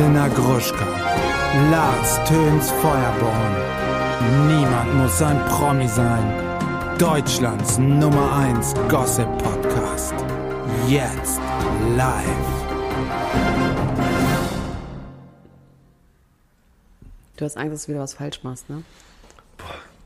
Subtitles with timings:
[0.00, 0.86] Elena Gruschka,
[1.70, 3.54] Lars Töns Feuerborn.
[4.48, 6.96] Niemand muss ein Promi sein.
[6.98, 10.14] Deutschlands Nummer 1 Gossip Podcast.
[10.88, 11.38] Jetzt
[11.98, 12.24] live.
[17.36, 18.82] Du hast Angst, dass du wieder was falsch machst, ne?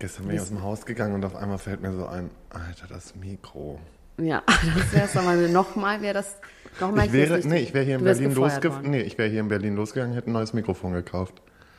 [0.01, 2.88] Gestern bin ich aus dem Haus gegangen und auf einmal fällt mir so ein, Alter,
[2.88, 3.79] das Mikro.
[4.19, 6.37] Ja, das wäre es aber nochmal, wäre das
[6.80, 9.48] nochmal Ich wäre, nee, ich wäre hier, in Berlin losge nee, ich wäre hier in
[9.48, 11.34] Berlin losgegangen, hätte ein neues Mikrofon gekauft.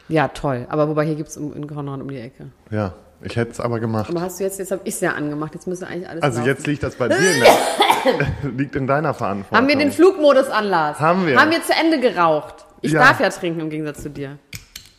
[0.08, 0.68] Ja, toll.
[0.70, 2.48] Aber wobei hier gibt es in Konrad um die Ecke.
[2.70, 4.10] Ja, ich hätte es aber gemacht.
[4.10, 6.38] Aber hast du jetzt, jetzt habe ich es ja angemacht, jetzt müsste eigentlich alles Also
[6.40, 6.50] laufen.
[6.50, 9.58] jetzt liegt das bei dir, in der, liegt in deiner Verantwortung.
[9.58, 11.00] Haben wir den Flugmodus an, Lars?
[11.00, 11.40] Haben wir.
[11.40, 12.66] Haben wir zu Ende geraucht?
[12.82, 13.00] Ich Ja.
[13.00, 14.38] darf ja trinken im Gegensatz zu dir.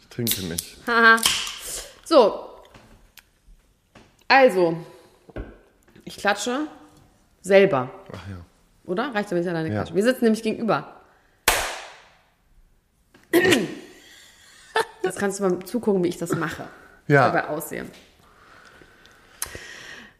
[0.02, 0.78] Ich trinke nicht.
[0.88, 1.16] Haha.
[2.04, 2.40] So.
[4.26, 4.76] Also.
[6.04, 6.66] Ich klatsche
[7.46, 7.90] selber.
[8.12, 8.36] Ach ja.
[8.84, 9.14] Oder?
[9.14, 9.74] Reicht wenn ich alleine Ja.
[9.76, 9.94] klatsche?
[9.94, 10.92] Wir sitzen nämlich gegenüber.
[15.02, 16.64] Jetzt kannst du mal zugucken, wie ich das mache.
[17.06, 17.26] Ja.
[17.26, 17.86] Dabei aussehe.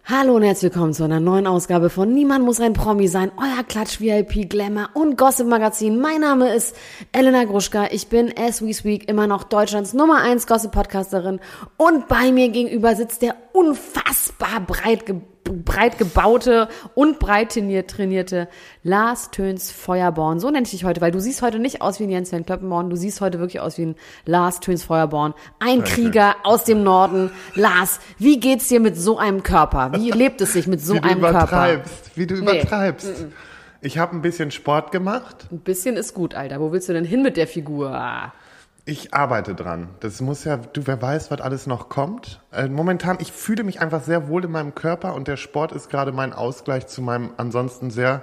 [0.09, 3.65] Hallo und herzlich willkommen zu einer neuen Ausgabe von Niemand muss ein Promi sein, euer
[3.65, 6.01] Klatsch VIP Glamour und Gossip Magazin.
[6.01, 6.77] Mein Name ist
[7.11, 7.89] Elena Gruschka.
[7.91, 11.41] Ich bin as we speak immer noch Deutschlands Nummer 1 Gossip Podcasterin
[11.77, 15.17] und bei mir gegenüber sitzt der unfassbar breit, ge
[15.65, 18.49] breit gebaute und breit trainiert, trainierte
[18.83, 20.41] Lars Töns Feuerborn.
[20.41, 22.45] So nenne ich dich heute, weil du siehst heute nicht aus wie ein Jens Van
[22.45, 25.35] Klöppenborn, du siehst heute wirklich aus wie ein Lars Töns Feuerborn.
[25.61, 27.31] Ein Krieger aus dem Norden.
[27.55, 29.93] Lars, wie geht's dir mit so einem Körper?
[29.95, 31.39] Wie lebt es sich mit so wie du einem Körper?
[31.39, 32.41] übertreibst, wie du Nee.
[32.41, 33.27] übertreibst.
[33.83, 35.47] Ich habe ein bisschen Sport gemacht.
[35.53, 36.61] Ein bisschen ist gut, Alter.
[36.61, 37.93] Wo willst du denn hin mit der Figur?
[38.89, 39.89] Ich arbeite dran.
[39.99, 42.41] Das muss ja, du, wer weiß, was alles noch kommt.
[42.53, 45.91] Äh, momentan, ich fühle mich einfach sehr wohl in meinem Körper und der Sport ist
[45.91, 48.23] gerade mein Ausgleich zu meinem ansonsten sehr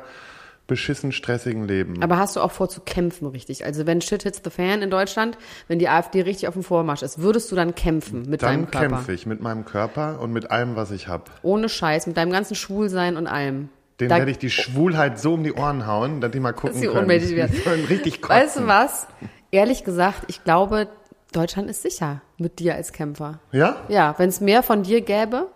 [0.65, 2.01] beschissen stressigen Leben.
[2.01, 3.65] Aber hast du auch vor zu kämpfen, richtig?
[3.65, 7.01] Also wenn Shit hits the fan in Deutschland, wenn die AfD richtig auf dem Vormarsch
[7.03, 8.87] ist, würdest du dann kämpfen mit deinem Dann Körper?
[8.95, 11.25] kämpfe ich mit meinem Körper und mit allem, was ich habe.
[11.41, 13.67] Ohne Scheiß, mit deinem ganzen Schwulsein und allem.
[13.99, 16.79] Den werde ich die Schwulheit so um die Ohren hauen, dass die mal gucken Dass
[16.79, 16.99] sie können.
[16.99, 17.53] ohnmächtig werden.
[17.53, 18.35] Die richtig kotzen.
[18.43, 19.07] Weißt du was?
[19.53, 20.87] Ehrlich gesagt, ich glaube,
[21.31, 23.39] Deutschland ist sicher mit dir als Kämpfer.
[23.51, 23.75] Ja?
[23.87, 25.47] Ja, wenn es mehr von dir gäbe,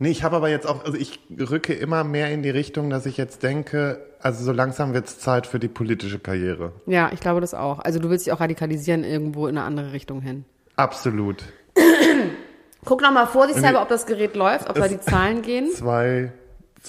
[0.00, 3.04] Nee, ich habe aber jetzt auch, also ich rücke immer mehr in die Richtung, dass
[3.04, 6.72] ich jetzt denke, also so langsam wird es Zeit für die politische Karriere.
[6.86, 7.80] ja, ich glaube das auch.
[7.80, 10.44] Also du willst dich auch radikalisieren irgendwo in eine andere Richtung hin.
[10.76, 11.42] Absolut.
[12.84, 15.68] Guck noch mal vorsichtshalber, ob das Gerät läuft, ob da die Zahlen gehen.
[15.74, 16.32] Zwei,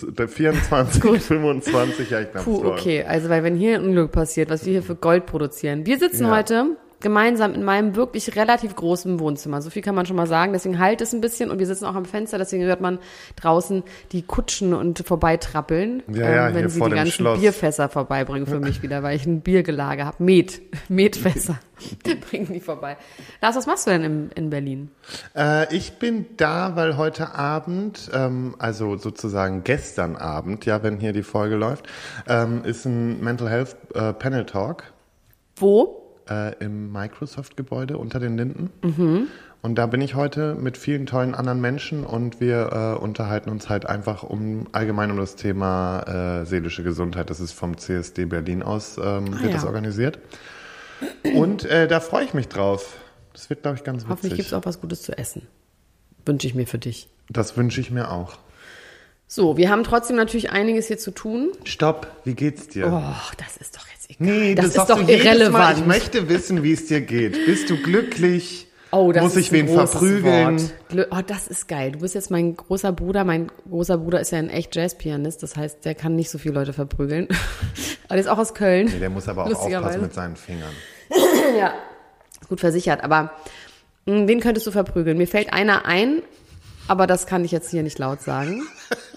[0.02, 3.04] der 24, 25, ja, ich glaube, Puh, okay.
[3.04, 5.86] Also, weil wenn hier ein Unglück passiert, was wir hier für Gold produzieren.
[5.86, 6.38] Wir sitzen Ja.
[6.38, 9.62] heute gemeinsam in meinem wirklich relativ großen Wohnzimmer.
[9.62, 10.54] So viel kann man schon mal sagen.
[10.54, 12.38] Deswegen halt es ein bisschen und wir sitzen auch am Fenster.
[12.38, 13.00] Deswegen hört man
[13.36, 17.40] draußen die Kutschen und vorbeitrappeln, ähm, Ja, ja, wenn hier sie die ganzen Schloss.
[17.40, 20.24] Bierfässer vorbeibringen für mich wieder, weil ich ein Biergelage habe.
[20.24, 21.60] Met, Metfässer
[22.30, 22.98] bringen die vorbei.
[23.42, 24.92] Lars, was machst du denn in, in Berlin?
[25.36, 31.14] Äh, ich bin da, weil heute Abend, ähm, also sozusagen gestern Abend, ja, wenn hier
[31.14, 31.88] die Folge läuft,
[32.28, 34.84] ähm, ist ein Mental Health äh, Panel Talk
[35.56, 36.09] Wo?
[36.30, 38.70] Äh, im Microsoft-Gebäude unter den Linden.
[38.84, 39.28] Mhm.
[39.62, 43.68] Und da bin ich heute mit vielen tollen anderen Menschen und wir äh, unterhalten uns
[43.68, 47.30] halt einfach um allgemein um das Thema äh, seelische Gesundheit.
[47.30, 49.52] Das ist vom CSD Berlin aus, ähm, wird ja.
[49.52, 50.20] das organisiert.
[51.36, 52.98] Und äh, da freue ich mich drauf.
[53.34, 54.54] Das wird, glaube ich, ganz Hoffentlich gibt's witzig.
[54.54, 55.48] auch was Gutes zu essen.
[56.26, 57.10] Wünsche ich mir für dich.
[57.30, 58.38] Das wünsche ich mir auch.
[59.32, 61.52] So, wir haben trotzdem natürlich einiges hier zu tun.
[61.64, 62.88] Stopp, wie geht's dir?
[62.88, 64.28] Oh, das ist doch jetzt egal.
[64.28, 65.78] Nee, das, das, ist doch irrelevant.
[65.78, 67.46] Ich möchte wissen, wie es dir geht.
[67.46, 68.66] Bist du glücklich?
[68.90, 70.60] oh, das Muss ist ich wen verprügeln?
[70.90, 71.08] Wort.
[71.12, 71.92] Oh, das ist geil.
[71.92, 73.24] Du bist jetzt mein großer Bruder.
[73.24, 75.44] Mein großer Bruder ist ja ein echt Jazzpianist.
[75.44, 77.28] Das heißt, der kann nicht so viele Leute verprügeln.
[78.06, 78.88] Aber der ist auch aus Köln.
[78.88, 80.74] Nee, der muss aber auch aufpassen mit seinen Fingern.
[81.56, 81.76] Ja,
[82.42, 83.04] ist gut versichert.
[83.04, 83.32] Aber
[84.08, 85.20] mh, wen könntest du verprügeln?
[85.20, 86.24] Mir fällt einer ein,
[86.88, 88.64] aber das kann ich jetzt hier nicht laut sagen.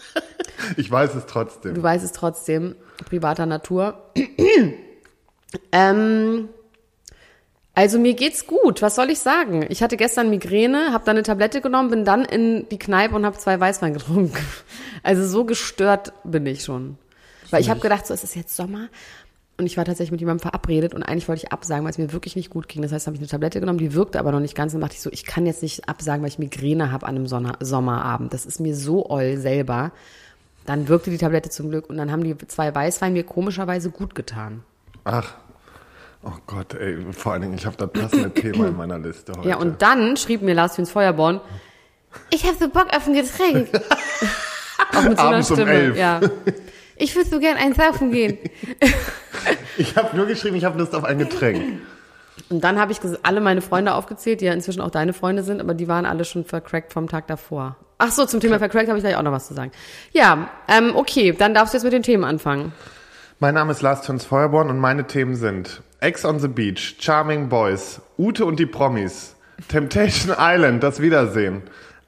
[0.77, 1.75] Ich weiß es trotzdem.
[1.75, 2.77] Du weißt es trotzdem,
[3.09, 4.11] privater Natur.
[5.73, 6.49] ähm,
[7.75, 9.65] also mir geht's gut, was soll ich sagen?
[9.71, 13.25] Ich hatte gestern Migräne, habe dann eine Tablette genommen, bin dann in die Kneipe und
[13.25, 14.37] habe zwei Weißwein getrunken.
[15.05, 16.97] Also so gestört bin ich schon.
[17.51, 18.89] Weil ich habe gedacht, so es ist jetzt Sommer
[19.59, 22.13] und ich war tatsächlich mit jemandem verabredet und eigentlich wollte ich absagen, weil es mir
[22.13, 22.83] wirklich nicht gut ging.
[22.83, 24.95] Das heißt, habe ich eine Tablette genommen, die wirkte aber noch nicht ganz und dachte
[24.95, 28.33] ich so, ich kann jetzt nicht absagen, weil ich Migräne habe an einem Sommerabend.
[28.33, 29.93] Das ist mir so oll selber.
[30.67, 34.15] Dann wirkte die Tablette zum Glück und dann haben die zwei Weißwein mir komischerweise gut
[34.15, 34.63] getan.
[35.05, 35.35] Ach,
[36.23, 39.49] oh Gott, ey, vor allen Dingen, ich habe das passende Thema in meiner Liste heute.
[39.49, 41.41] Ja, und dann schrieb mir Lars Füns Feuerborn,
[42.31, 43.69] ich habe so Bock auf ein Getränk.
[44.95, 45.73] Auch mit so einer Abends um Stimme.
[45.73, 45.97] elf.
[45.97, 46.21] Ja.
[46.97, 48.39] Ich würde so gern eins saufen gehen.
[49.77, 51.81] ich habe nur geschrieben, ich habe Lust auf ein Getränk.
[52.51, 55.61] Und dann habe ich alle meine Freunde aufgezählt, die ja inzwischen auch deine Freunde sind,
[55.61, 57.77] aber die waren alle schon vercrackt vom Tag davor.
[58.05, 59.71] Ach so, zum Thema vercrackt habe ich gleich auch noch was zu sagen.
[60.11, 62.73] Ja, ähm, okay, dann darfst du jetzt mit den Themen anfangen.
[63.39, 67.49] Mein Name ist Lars Töns Feuerborn und meine Themen sind Ex on the Beach, Charming
[67.49, 69.37] Boys, Ute und die Promis,
[69.69, 71.63] Temptation Island, das Wiedersehen,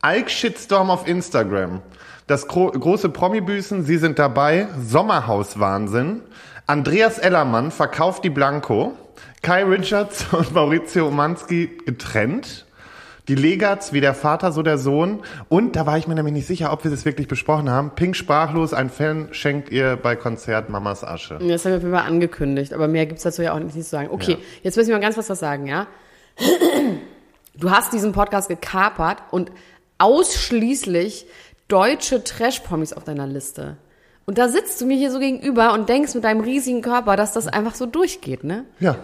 [0.04, 1.80] Ike Shitstorm auf Instagram,
[2.26, 6.22] das gro große Promi-Büßen, Sie sind dabei, Sommerhaus-Wahnsinn,
[6.66, 8.98] Andreas Ellermann verkauft die Blanco,
[9.42, 12.66] Kai Richards und Maurizio Umanski getrennt,
[13.28, 15.20] die Legats, wie der Vater, so der Sohn.
[15.48, 17.92] Und da war ich mir nämlich nicht sicher, ob wir das wirklich besprochen haben.
[17.94, 21.38] Pink sprachlos, ein Fan schenkt ihr bei Konzert Mamas Asche.
[21.40, 23.82] Das haben wir auf jeden Fall angekündigt, aber mehr gibt's dazu ja auch nicht zu
[23.82, 24.08] sagen.
[24.10, 24.38] Okay, Ja.
[24.62, 25.86] jetzt müssen wir mal ganz was was sagen, ja?
[27.56, 29.52] Du hast diesen Podcast gekapert und
[29.98, 31.26] ausschließlich
[31.68, 33.76] deutsche Trash-Promis auf deiner Liste.
[34.26, 37.32] Und da sitzt du mir hier so gegenüber und denkst mit deinem riesigen Körper, dass
[37.32, 38.64] das einfach so durchgeht, ne?
[38.80, 38.96] Ja.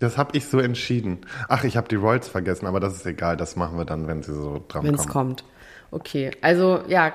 [0.00, 1.18] Das habe ich so entschieden.
[1.48, 3.36] Ach, ich habe die Royals vergessen, aber das ist egal.
[3.36, 5.36] Das machen wir dann, wenn sie so dran Wenn es kommen.
[5.36, 5.44] kommt.
[5.92, 7.12] Okay, also ja,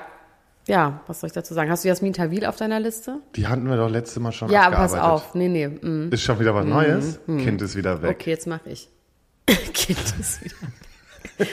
[0.68, 1.70] ja, was soll ich dazu sagen?
[1.70, 3.20] Hast du Jasmin Tawil auf deiner Liste?
[3.36, 5.36] Die hatten wir doch letztes Mal schon Ja, pass auf.
[5.36, 5.68] Nee, nee.
[5.68, 6.12] Mm.
[6.12, 7.20] Ist schon wieder was Neues?
[7.26, 8.18] Kind ist wieder weg.
[8.20, 8.90] Okay, jetzt mache ich.
[9.74, 10.56] kind ist wieder.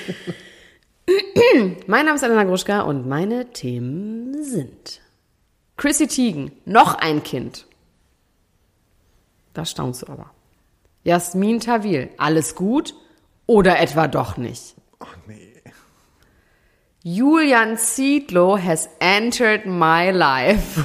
[1.86, 5.00] mein Name ist Elena Gruschka und meine Themen sind
[5.76, 7.66] Chrissy Teigen, noch ein Kind.
[9.52, 10.30] Da staunst du aber.
[11.04, 12.94] Jasmin Tawil, alles gut
[13.46, 14.76] oder etwa doch nicht?
[15.00, 15.62] Oh nee.
[17.02, 20.84] Julian Zietlow has entered my life.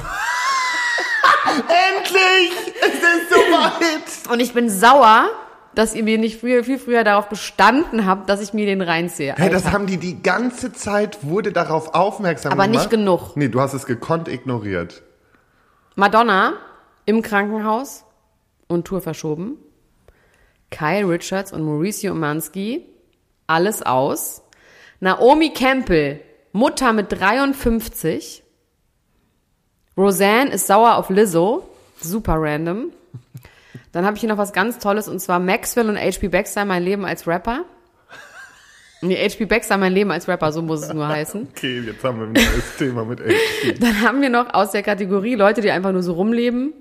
[1.46, 2.74] Endlich!
[2.80, 4.32] Es ist soweit!
[4.32, 5.28] Und ich bin sauer,
[5.74, 9.34] dass ihr mir nicht früher, viel früher darauf bestanden habt, dass ich mir den reinziehe.
[9.36, 12.80] Hey, das haben die die ganze Zeit, wurde darauf aufmerksam Aber gemacht.
[12.80, 13.36] nicht genug.
[13.36, 15.02] Nee, du hast es gekonnt ignoriert.
[15.94, 16.54] Madonna
[17.04, 18.04] im Krankenhaus
[18.66, 19.56] und Tour verschoben.
[20.70, 22.86] Kyle Richards und Mauricio Umansky,
[23.46, 24.42] alles aus.
[25.00, 26.20] Naomi Campbell,
[26.52, 28.42] Mutter mit 53.
[29.96, 31.68] Roseanne ist sauer auf Lizzo,
[32.00, 32.92] super random.
[33.92, 36.28] Dann habe ich hier noch was ganz Tolles und zwar Maxwell und H.P.
[36.28, 37.64] Baxter, mein Leben als Rapper.
[39.00, 39.46] Nee, H.P.
[39.46, 41.48] Baxter, mein Leben als Rapper, so muss es nur heißen.
[41.50, 43.74] Okay, jetzt haben wir ein neues Thema mit HP.
[43.78, 46.72] Dann haben wir noch aus der Kategorie Leute, die einfach nur so rumleben.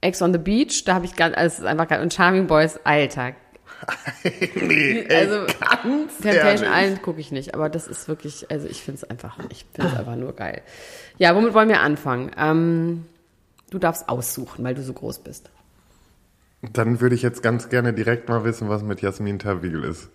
[0.00, 2.00] Ex on the Beach, da habe ich ganz, also es ist einfach geil.
[2.02, 3.32] Und Charming Boys, Alter.
[4.54, 6.68] nee, Also, ganz Temptation.
[6.72, 9.92] Island gucke ich nicht, aber das ist wirklich, also ich finde es einfach, ich finde
[9.92, 10.62] es einfach nur geil.
[11.18, 12.30] Ja, womit wollen wir anfangen?
[12.38, 13.06] Ähm,
[13.70, 15.50] du darfst aussuchen, weil du so groß bist.
[16.62, 20.10] Dann würde ich jetzt ganz gerne direkt mal wissen, was mit Jasmin Tawil ist.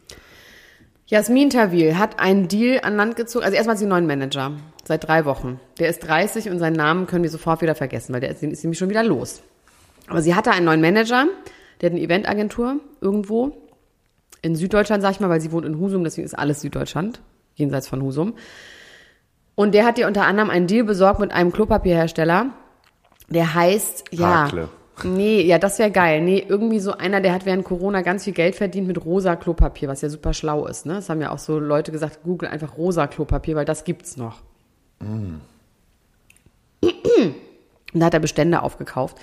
[1.07, 3.45] Jasmin Tawil hat einen Deal an Land gezogen.
[3.45, 4.53] Also erstmal hat sie einen neuen Manager.
[4.83, 5.59] Seit drei Wochen.
[5.79, 8.63] Der ist 30 und seinen Namen können wir sofort wieder vergessen, weil der ist, ist
[8.63, 9.41] nämlich schon wieder los.
[10.07, 11.27] Aber sie hatte einen neuen Manager.
[11.81, 13.57] Der hat eine Eventagentur irgendwo.
[14.41, 17.21] In Süddeutschland, sag ich mal, weil sie wohnt in Husum, deswegen ist alles Süddeutschland.
[17.55, 18.35] Jenseits von Husum.
[19.55, 22.51] Und der hat ihr unter anderem einen Deal besorgt mit einem Klopapierhersteller.
[23.29, 24.45] Der heißt, ja.
[24.45, 24.69] Hakle.
[25.03, 26.21] Nee, ja, das wäre geil.
[26.21, 29.89] Nee, irgendwie so einer, der hat während Corona ganz viel Geld verdient mit rosa Klopapier,
[29.89, 30.85] was ja super schlau ist.
[30.85, 30.93] Ne?
[30.93, 34.41] Das haben ja auch so Leute gesagt, Google einfach rosa Klopapier, weil das gibt's noch.
[34.99, 35.41] Und
[37.93, 39.17] da hat er Bestände aufgekauft.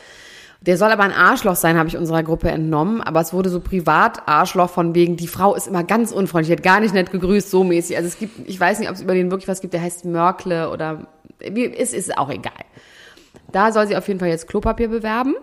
[0.66, 3.00] Der soll aber ein Arschloch sein, habe ich unserer Gruppe entnommen.
[3.00, 6.58] Aber es wurde so privat Arschloch von wegen, die Frau ist immer ganz unfreundlich, die
[6.58, 7.96] hat gar nicht nett gegrüßt, so mäßig.
[7.96, 10.04] Also es gibt, ich weiß nicht, ob es über den wirklich was gibt, der heißt
[10.04, 11.08] Mörkle oder,
[11.40, 12.52] wie, ist, ist auch egal.
[13.50, 15.34] Da soll sie auf jeden Fall jetzt Klopapier bewerben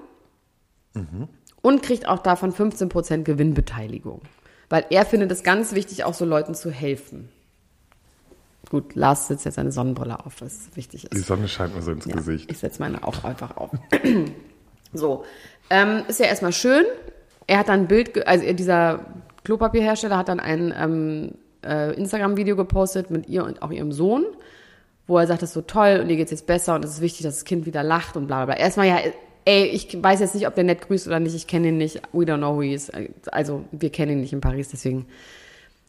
[1.62, 4.22] und kriegt auch davon 15% Gewinnbeteiligung.
[4.70, 7.30] Weil er findet es ganz wichtig, auch so Leuten zu helfen.
[8.70, 11.14] Gut, Lars setzt jetzt seine Sonnenbrille auf, was wichtig ist.
[11.14, 12.52] Die Sonne scheint mir so ins Ja, Gesicht.
[12.52, 13.72] Ich setze meine auch einfach auf.
[14.94, 15.24] So,
[15.70, 16.86] ähm, ist ja erstmal schön.
[17.48, 19.06] Er hat dann ein Bild, also dieser
[19.44, 21.32] Klopapierhersteller hat dann ein ähm,
[21.64, 24.26] äh, Instagram-Video gepostet mit ihr und auch ihrem Sohn,
[25.08, 27.02] wo er sagt, das ist so toll und ihr geht's jetzt besser und es ist
[27.02, 28.64] wichtig, dass das Kind wieder lacht und bla bla bla.
[28.64, 28.98] Erstmal ja,
[29.46, 32.02] ey, ich weiß jetzt nicht, ob der nett grüßt oder nicht, ich kenne ihn nicht,
[32.14, 32.92] we don't know who he is.
[33.32, 35.08] Also, wir kennen ihn nicht in Paris, deswegen.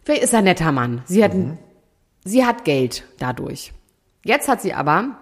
[0.04, 1.02] Vielleicht ist er ein netter Mann.
[1.04, 1.32] Sie hat,
[2.24, 3.72] sie hat Geld dadurch.
[4.24, 5.16] Jetzt hat sie aber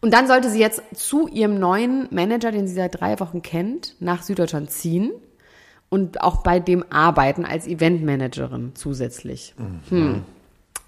[0.00, 3.96] und dann sollte sie jetzt zu ihrem neuen Manager, den sie seit drei Wochen kennt,
[4.00, 5.10] nach Süddeutschland ziehen
[5.88, 9.54] und auch bei dem arbeiten als Eventmanagerin zusätzlich.
[9.88, 10.22] Hm.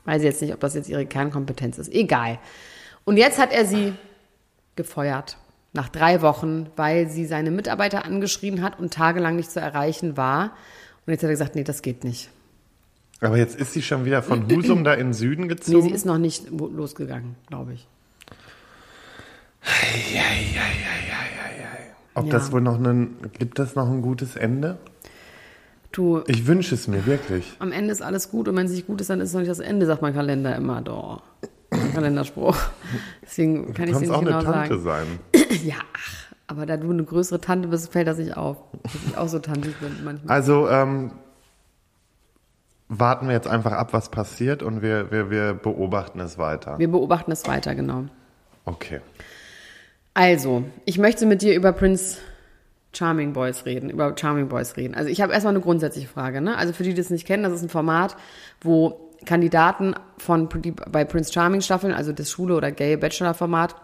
[0.04, 1.92] Weiß jetzt nicht, ob das jetzt ihre Kernkompetenz ist.
[1.92, 2.38] Egal.
[3.04, 3.92] Und jetzt hat er sie
[4.76, 5.36] gefeuert.
[5.74, 10.52] Nach drei Wochen, weil sie seine Mitarbeiter angeschrien hat und tagelang nicht zu erreichen war.
[11.06, 12.30] Und jetzt hat er gesagt, nee, das geht nicht.
[13.20, 15.82] Aber jetzt ist sie schon wieder von Husum da in den Süden Nee, gezogen.
[15.82, 17.86] sie ist noch nicht losgegangen, glaube ich.
[22.14, 22.32] Ob Ja.
[22.32, 24.78] das wohl noch ein, gibt das noch ein gutes Ende?
[25.92, 27.56] Du, Ich wünsche es mir wirklich.
[27.58, 29.40] am Ende ist alles gut und wenn es nicht gut ist, dann ist es noch
[29.40, 30.80] nicht das Ende, sagt mein Kalender immer.
[30.82, 31.22] Doch.
[31.94, 32.56] Kalenderspruch.
[33.22, 35.18] Deswegen kann Du ich es kannst auch nicht eine genau Tante sagen.
[35.34, 35.42] sein.
[35.64, 38.56] Ja, ach, aber da du eine größere Tante bist, fällt das nicht auf.
[38.82, 40.34] Dass ich auch so tantig bin manchmal.
[40.34, 41.12] Also ähm,
[42.88, 46.78] warten wir jetzt einfach ab, was passiert und wir, wir, wir beobachten es weiter.
[46.78, 48.04] Wir beobachten es weiter, genau.
[48.64, 49.00] Okay.
[50.14, 52.18] Also, ich möchte mit dir über Prince
[52.94, 54.94] Charming Boys reden, über Charming Boys reden.
[54.94, 56.40] Also ich habe erstmal eine grundsätzliche Frage.
[56.40, 56.56] Ne?
[56.56, 58.16] Also für die, die das nicht kennen, das ist ein Format,
[58.60, 63.76] wo Kandidaten von die bei Prince Charming Staffeln, also das Schule oder Gay Bachelor Format,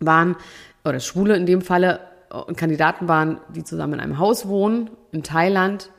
[0.00, 0.36] waren,
[0.84, 5.22] oder Schwule in dem Falle, und Kandidaten waren, die zusammen in einem Haus wohnen, in
[5.22, 5.90] Thailand.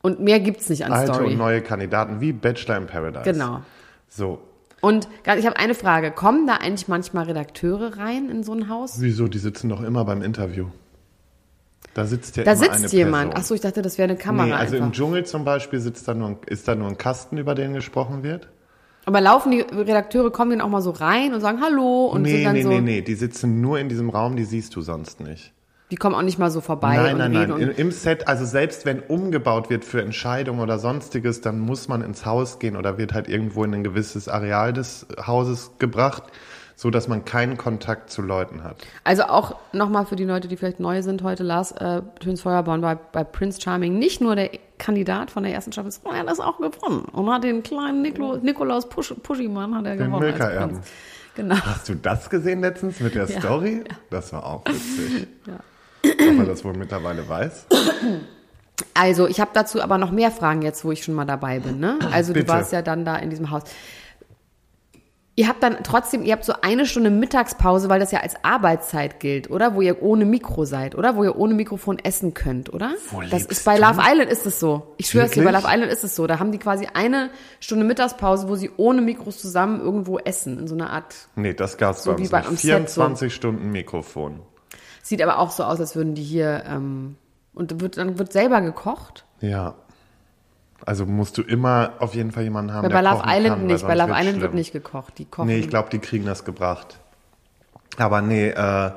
[0.00, 1.32] Und mehr gibt's nicht an Alte Story.
[1.32, 3.30] und neue Kandidaten wie Bachelor in Paradise.
[3.30, 3.62] Genau.
[4.08, 4.40] So.
[4.80, 6.10] Und ich habe eine Frage.
[6.12, 8.96] Kommen da eigentlich manchmal Redakteure rein in so ein Haus?
[9.00, 9.26] Wieso?
[9.28, 10.66] Die sitzen doch immer beim Interview.
[11.94, 13.30] Da sitzt ja Da immer sitzt jemand.
[13.30, 13.42] Person.
[13.42, 14.94] Ach so, ich dachte, das wäre eine Kamera Nee, also im einfach.
[14.96, 18.22] Dschungel zum Beispiel sitzt da nur, ein- ist da nur ein Kasten, über den gesprochen
[18.22, 18.48] wird.
[19.04, 22.34] Aber laufen die Redakteure, kommen dann auch mal so rein und sagen Hallo und sind
[22.36, 24.82] nee, dann nee, so, nee, nee, die sitzen nur in diesem Raum, die siehst du
[24.82, 25.52] sonst nicht.
[25.90, 27.50] Die kommen auch nicht mal so vorbei nein, und nein, reden.
[27.52, 27.60] nein.
[27.60, 31.88] Im, Und, Im Set, also selbst wenn umgebaut wird für Entscheidungen oder sonstiges, dann muss
[31.88, 36.24] man ins Haus gehen oder wird halt irgendwo in ein gewisses Areal des Hauses gebracht,
[36.76, 38.76] so dass man keinen Kontakt zu Leuten hat.
[39.02, 42.82] also auch nochmal für die Leute, die vielleicht neu sind heute, Lars äh, Töns Feuerborn
[42.82, 46.28] war bei Prince Charming nicht nur der Kandidat von der ersten Staffel, sondern er hat
[46.30, 50.34] das auch gewonnen und hat den kleinen Niklo, Nikolaus Pusch, Puschimann hat er Den gewonnen.
[50.34, 50.78] Prinz.
[51.34, 51.56] Genau.
[51.56, 53.40] Hast du das gesehen letztens mit der Ja.
[53.40, 53.82] Story?
[54.10, 55.26] Das war auch witzig.
[55.46, 55.54] Ja.
[56.04, 57.66] Ob er das wohl mittlerweile weiß?
[58.94, 61.80] Also, ich habe dazu aber noch mehr Fragen jetzt, wo ich schon mal dabei bin.
[61.80, 61.98] Ne?
[62.12, 62.52] Also, du Bitte.
[62.52, 63.62] warst ja dann da in diesem Haus.
[65.34, 69.20] Ihr habt dann trotzdem, ihr habt so eine Stunde Mittagspause, weil das ja als Arbeitszeit
[69.20, 69.76] gilt, oder?
[69.76, 71.14] Wo ihr ohne Mikro seid, oder?
[71.14, 72.90] Wo ihr ohne Mikrofon essen könnt, oder?
[73.12, 73.82] Wo das ist bei du?
[73.82, 74.94] Love Island ist es so.
[74.96, 75.52] Ich schwöre es dir, bei?
[75.52, 76.26] Love Island ist es so.
[76.26, 80.66] Da haben die quasi eine Stunde Mittagspause, wo sie ohne Mikros zusammen irgendwo essen, in
[80.66, 81.14] so einer Art.
[81.36, 82.48] Nee, das gab's So bei wie uns bei- nicht.
[82.48, 83.00] am Set so.
[83.02, 84.40] 24 Stunden Mikrofon.
[85.08, 87.16] Sieht aber auch so aus, als würden die hier, ähm,
[87.54, 89.24] und wird, dann wird selber gekocht.
[89.40, 89.74] Ja.
[90.84, 93.66] Also musst du immer auf jeden Fall jemanden haben, Weil der bei Love Island kann,
[93.66, 93.86] nicht.
[93.86, 94.54] Bei Love Island wird schlimm.
[94.54, 95.14] nicht gekocht.
[95.18, 95.46] Die kochen.
[95.46, 96.98] Nee, ich glaube, die kriegen das gebracht.
[97.96, 98.90] Aber nee, äh,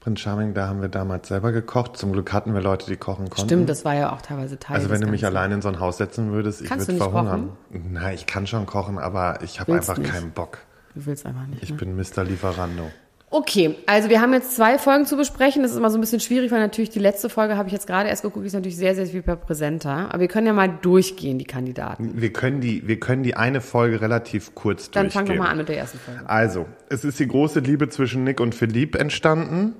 [0.00, 1.96] Prinz Charming, da haben wir damals selber gekocht.
[1.96, 3.48] Zum Glück hatten wir Leute, die kochen konnten.
[3.48, 5.78] Stimmt, das war ja auch teilweise Teil Also wenn du mich alleine in so ein
[5.78, 7.50] Haus setzen würdest, ich würde verhungern.
[7.70, 10.12] Nein, ich kann schon kochen, aber ich habe einfach nicht.
[10.12, 10.58] keinen Bock.
[10.96, 11.62] Du willst einfach nicht.
[11.62, 11.76] Ich Ne?
[11.76, 12.24] bin Mr.
[12.24, 12.90] Lieferando.
[13.36, 15.62] Okay, also wir haben jetzt zwei Folgen zu besprechen.
[15.62, 17.88] Das ist immer so ein bisschen schwierig, weil natürlich die letzte Folge habe ich jetzt
[17.88, 20.06] gerade erst geguckt, die ist natürlich sehr, sehr viel präsenter.
[20.10, 22.12] Aber wir können ja mal durchgehen, die Kandidaten.
[22.14, 25.26] Wir können die, wir können die eine Folge relativ kurz Dann durchgehen.
[25.26, 26.30] doch mal an mit der ersten Folge.
[26.30, 29.74] Also, es ist die große Liebe zwischen Nick und Philippe entstanden.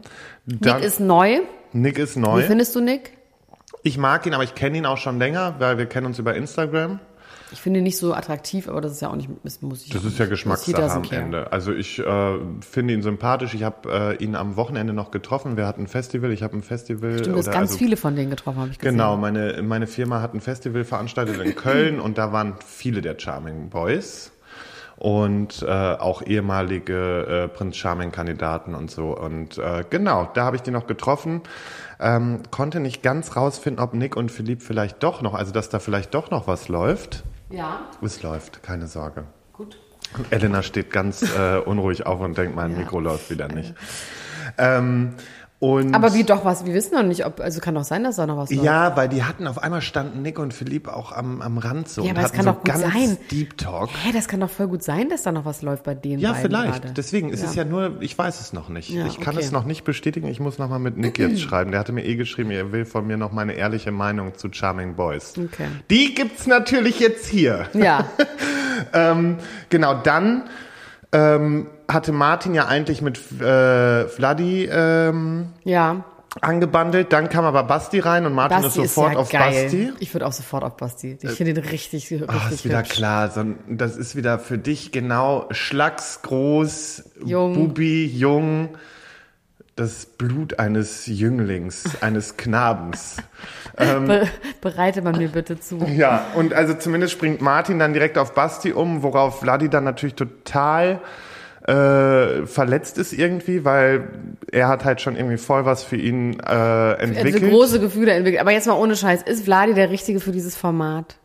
[0.46, 1.38] Dann- Nick ist neu.
[1.72, 2.42] Nick ist Wie neu.
[2.42, 3.12] findest du Nick?
[3.84, 6.34] Ich mag ihn, aber ich kenne ihn auch schon länger, weil wir kennen uns über
[6.34, 6.98] Instagram.
[7.54, 9.90] Ich finde ihn nicht so attraktiv, aber das ist ja auch nicht, das muss ich
[9.90, 10.26] Das ist ja.
[10.26, 11.04] Geschmackssache am.
[11.10, 11.52] Ende.
[11.52, 13.54] Also ich äh, finde ihn sympathisch.
[13.54, 15.56] Ich habe äh, ihn am Wochenende noch getroffen.
[15.56, 16.32] Wir hatten ein Festival.
[16.32, 17.18] Ich habe ein Festival.
[17.18, 18.96] Stimmt, du hast ganz also, viele von denen getroffen, habe ich gesehen.
[18.96, 23.16] Genau, meine, meine Firma hat ein Festival veranstaltet in Köln und da waren viele der
[23.18, 24.32] Charming Boys
[24.96, 29.16] und äh, auch ehemalige äh, Prinz Charming Kandidaten und so.
[29.16, 31.42] Und äh, genau, da habe ich die noch getroffen.
[32.00, 35.78] Ähm, konnte nicht ganz rausfinden, ob Nick und Philipp vielleicht doch noch, also dass da
[35.78, 37.24] vielleicht doch noch was läuft.
[37.50, 39.24] Ja, Es läuft, keine Sorge.
[39.52, 39.78] gut.
[40.16, 42.78] Und Elena steht ganz äh, unruhig auf und denkt, mein Ja.
[42.78, 43.74] Mikro läuft wieder nicht.
[44.58, 45.14] Ähm,
[45.60, 46.66] und Aber wie doch was?
[46.66, 48.64] Wir wissen noch nicht, ob, also kann doch sein, dass da noch was läuft.
[48.64, 52.02] Ja, weil die hatten auf einmal standen Nick und Philipp auch am, am Rand so
[52.04, 53.16] Ja, aber hatten kann so doch gut ganz sein.
[53.30, 53.88] Deep Talk.
[54.02, 56.34] Hä, das kann doch voll gut sein, dass da noch was läuft bei denen Ja,
[56.34, 56.82] vielleicht.
[56.82, 56.94] gerade.
[56.94, 57.62] Deswegen ist es Ja.
[57.62, 58.90] ja nur, ich weiß es noch nicht.
[58.90, 59.44] Ja, ich kann okay.
[59.44, 60.26] es noch nicht bestätigen.
[60.28, 61.70] Ich muss noch mal mit Nick jetzt schreiben.
[61.70, 64.96] Der hatte mir eh geschrieben, er will von mir noch meine ehrliche Meinung zu Charming
[64.96, 65.34] Boys.
[65.38, 65.68] Okay.
[65.88, 67.68] Die gibt's natürlich jetzt hier.
[67.72, 68.06] Ja,
[68.92, 69.36] Ähm,
[69.70, 70.44] genau, dann
[71.12, 76.04] ähm, hatte Martin ja eigentlich mit äh, Vladi ähm, ja.
[76.40, 77.12] angebandelt.
[77.12, 79.64] Dann kam aber Basti rein und Martin Basti ist sofort ja auf geil.
[79.64, 79.92] Basti.
[80.00, 81.18] Ich würde auch sofort auf Basti.
[81.20, 82.90] Ich finde den richtig, richtig Ah, ist wieder hübsch.
[82.90, 83.30] klar.
[83.30, 87.54] So, das ist wieder für dich genau Schlacks groß, Jung.
[87.54, 88.70] Bubi, jung.
[89.76, 93.16] Das Blut eines Jünglings, eines Knabens.
[93.76, 94.28] Be
[94.60, 95.84] bereite man mir bitte zu.
[95.84, 100.14] Ja, und also zumindest springt Martin dann direkt auf Basti um, worauf Vladi dann natürlich
[100.14, 101.00] total
[101.66, 104.08] äh, verletzt ist irgendwie, weil
[104.52, 107.50] er hat halt schon irgendwie voll was für ihn äh, Also entwickelt.
[107.50, 108.40] große Gefühle entwickelt.
[108.40, 109.22] Aber jetzt mal ohne Scheiß.
[109.22, 111.16] Ist Vladi der Richtige für dieses Format?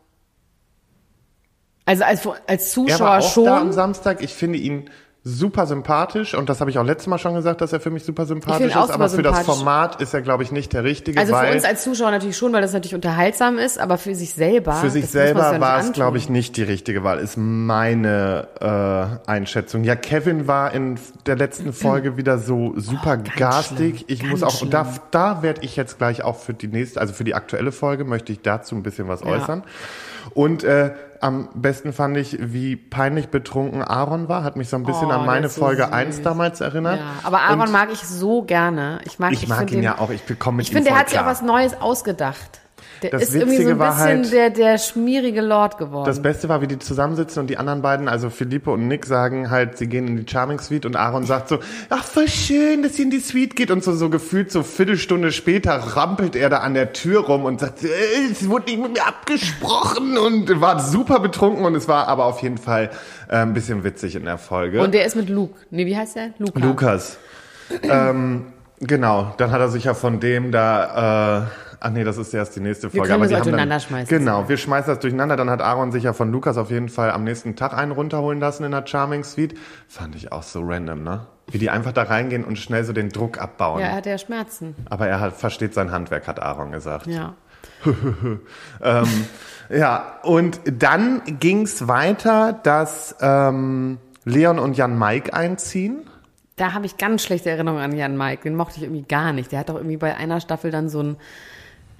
[1.84, 3.44] Also als, als er Zuschauer war auch schon.
[3.44, 4.22] da am Samstag.
[4.22, 4.88] Ich finde ihn
[5.22, 8.04] super sympathisch und das habe ich auch letztes Mal schon gesagt, dass er für mich
[8.04, 9.40] super sympathisch ist, aber für das.
[9.40, 12.52] Format ist er, glaube ich, nicht der richtige, Also für uns als Zuschauer natürlich schon,
[12.52, 14.72] weil das natürlich unterhaltsam ist, aber für sich selber.
[14.74, 19.30] für sich selber ja war es, glaube ich, nicht die richtige Wahl, ist meine äh,
[19.30, 19.84] Einschätzung.
[19.84, 23.96] Ja, Kevin war in der letzten Folge wieder so super garstig.
[23.98, 25.00] schlimm, ich muss auch, und da, schlimm.
[25.10, 28.32] da werde ich jetzt gleich auch für die nächste, also für die aktuelle Folge, möchte
[28.32, 29.26] ich dazu ein bisschen was Ja.
[29.28, 29.64] äußern.
[30.34, 34.42] Und äh, am besten fand ich, wie peinlich betrunken Aaron war.
[34.42, 35.92] Hat mich so ein bisschen Oh, an meine so Folge süß.
[35.92, 36.98] 1 damals erinnert.
[36.98, 39.00] Ja, aber Aaron Und mag ich so gerne.
[39.04, 40.10] Ich mag, ich mag ihn ja auch.
[40.10, 41.32] Ich komme mit Ich ihm finde, der voll hat sich auch klar.
[41.32, 42.60] was Neues ausgedacht.
[43.02, 46.04] Der Das ist irgendwie so Witzige ein war bisschen halt- der, der schmierige Lord geworden.
[46.06, 49.50] Das Beste war, wie die zusammensitzen und die anderen beiden, also Philippe und Nick, sagen
[49.50, 52.94] halt, sie gehen in die Charming Suite und Aaron sagt so, ach, voll schön, dass
[52.96, 56.58] sie in die Suite geht und so, so gefühlt so Viertelstunde später rampelt er da
[56.58, 57.88] an der Tür rum und sagt, äh,
[58.30, 62.42] es wurde nicht mit mir abgesprochen und war super betrunken und es war aber auf
[62.42, 62.90] jeden Fall
[63.28, 64.80] äh, ein bisschen witzig in der Folge.
[64.82, 65.54] Und der ist mit Luke.
[65.70, 66.30] Nee, wie heißt der?
[66.38, 66.58] Luca.
[66.60, 67.18] Lukas.
[67.82, 68.46] ähm,
[68.80, 72.54] genau, dann hat er sich ja von dem da, äh, ach nee, das ist erst
[72.56, 73.08] die nächste Folge.
[73.08, 74.18] können das die auch haben dann- durcheinander schmeißen.
[74.18, 75.36] Genau, wir schmeißen das durcheinander.
[75.36, 78.38] Dann hat Aaron sich ja von Lukas auf jeden Fall am nächsten Tag einen runterholen
[78.40, 79.54] lassen in der Charming Suite.
[79.88, 81.26] Fand ich auch so random, ne?
[81.50, 83.80] Wie die einfach da reingehen und schnell so den Druck abbauen.
[83.80, 84.76] Ja, er hat ja Schmerzen.
[84.88, 87.06] Aber er hat, versteht sein Handwerk, hat Aaron gesagt.
[87.06, 87.34] Ja.
[88.82, 89.06] Ähm,
[89.68, 96.02] ja, und dann ging's weiter, dass ähm, Leon und Jan Mike einziehen.
[96.56, 98.42] Da habe ich ganz schlechte Erinnerungen an Jan Mike.
[98.42, 99.52] Den mochte ich irgendwie gar nicht.
[99.52, 101.16] Der hat doch irgendwie bei einer Staffel dann so ein,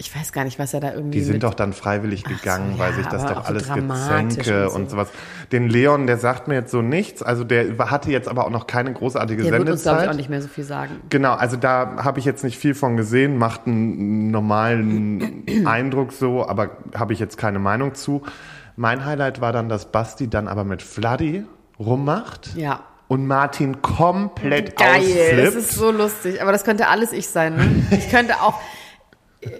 [0.01, 1.19] ich weiß gar nicht, was er da irgendwie.
[1.19, 4.63] Die sind doch dann freiwillig gegangen, so, weil ja, sich das doch so alles Gezänke
[4.65, 4.75] und so.
[4.75, 5.09] und sowas.
[5.51, 7.21] Den Leon, der sagt mir jetzt so nichts.
[7.21, 10.09] Also der hatte jetzt aber auch noch keine großartige Der wird uns, glaube ich, Sendezeit.
[10.09, 10.95] auch nicht mehr so viel sagen.
[11.09, 16.47] Genau, also da habe ich jetzt nicht viel von gesehen, macht einen normalen Eindruck so,
[16.47, 18.23] aber habe ich jetzt keine Meinung zu.
[18.75, 21.43] Mein Highlight war dann, dass Basti dann aber mit Fladdy
[21.77, 22.79] rummacht Ja.
[23.07, 25.47] und Martin komplett Geil, ausflippt.
[25.47, 26.41] das ist so lustig.
[26.41, 27.55] Aber das könnte alles ich sein.
[27.55, 27.97] Ne?
[27.97, 28.59] Ich könnte auch.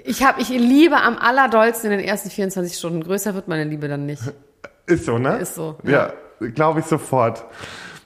[0.03, 3.03] Ich habe, ich liebe am allerdollsten in den ersten 24 Stunden.
[3.03, 4.21] Größer wird meine Liebe dann nicht.
[4.85, 5.37] Ist so, ne?
[5.37, 6.13] Ist so, Ja,
[6.53, 7.45] glaube ich sofort.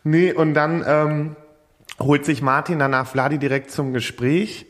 [0.04, 1.36] Nee, und dann ähm,
[2.00, 4.68] holt sich Martin danach Vladi direkt zum Gespräch.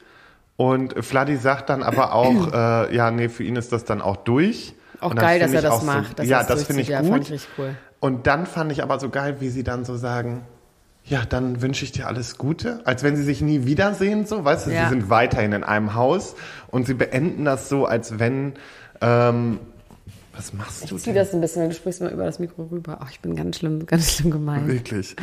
[0.57, 4.15] Und Vladi sagt dann aber auch, äh, ja, nee, für ihn ist das dann auch
[4.17, 4.73] durch.
[5.01, 6.17] Auch geil, dass er das so, macht.
[6.17, 6.95] dass ja, das finde ich gut.
[6.95, 7.75] Ja, fand ich cool.
[7.99, 10.45] Und dann fand ich aber so geil, wie sie dann so sagen,
[11.07, 12.81] ja, dann wünsche ich dir alles Gute.
[12.85, 14.85] Als wenn sie sich nie wiedersehen, so, weißt du, Ja.
[14.85, 16.35] sie sind weiterhin in einem Haus
[16.69, 18.53] und sie beenden das so, als wenn,
[19.01, 19.59] ähm,
[20.35, 21.15] was machst du Ich zieh denn?
[21.15, 22.97] das ein bisschen, du sprichst mal über das Mikro rüber.
[23.01, 24.67] Ach, ich bin ganz schlimm, ganz schlimm gemein.
[24.67, 25.15] Wirklich.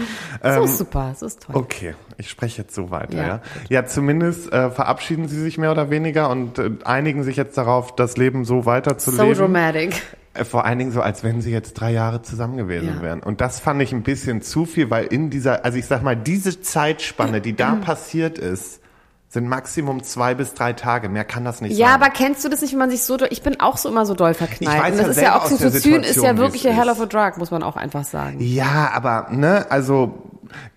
[0.42, 1.54] So Ähm, ist super, so ist toll.
[1.56, 3.40] Okay, ich spreche jetzt so weiter, Ja, ja.
[3.68, 7.94] Ja, zumindest äh, verabschieden sie sich mehr oder weniger und äh, einigen sich jetzt darauf,
[7.94, 9.34] das Leben so so weiterzuleben.
[9.34, 10.00] dramatic.
[10.34, 13.02] Äh, Vor allen Dingen so, als wenn sie jetzt drei Jahre zusammen gewesen Ja.
[13.02, 13.20] wären.
[13.22, 16.16] Und das fand ich ein bisschen zu viel, weil in dieser, also ich sag mal,
[16.16, 18.80] diese Zeitspanne, die da passiert ist,
[19.28, 21.08] sind Maximum zwei bis drei Tage.
[21.08, 21.94] Mehr kann das nicht Ja, sein.
[22.02, 24.12] aber kennst du das nicht, wenn man sich so ich bin auch so immer so
[24.14, 24.76] doll verknallt.
[24.76, 27.00] Ich weiß Und das ja ist ja der Oxytocin ist ja wirklich a hell of
[27.00, 28.36] a drug, muss man auch einfach sagen.
[28.40, 30.28] Ja, aber ne, also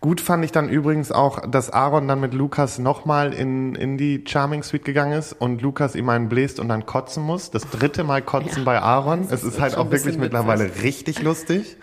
[0.02, 4.24] gut fand ich dann übrigens auch, dass Aaron dann mit Lukas nochmal in, in die
[4.28, 7.52] Charming Suite gegangen ist und Lukas ihm einen bläst und dann kotzen muss.
[7.52, 9.22] Das dritte Mal kotzen Ja, bei Aaron.
[9.24, 11.78] das Es ist ist halt auch wirklich mittlerweile richtig lustig.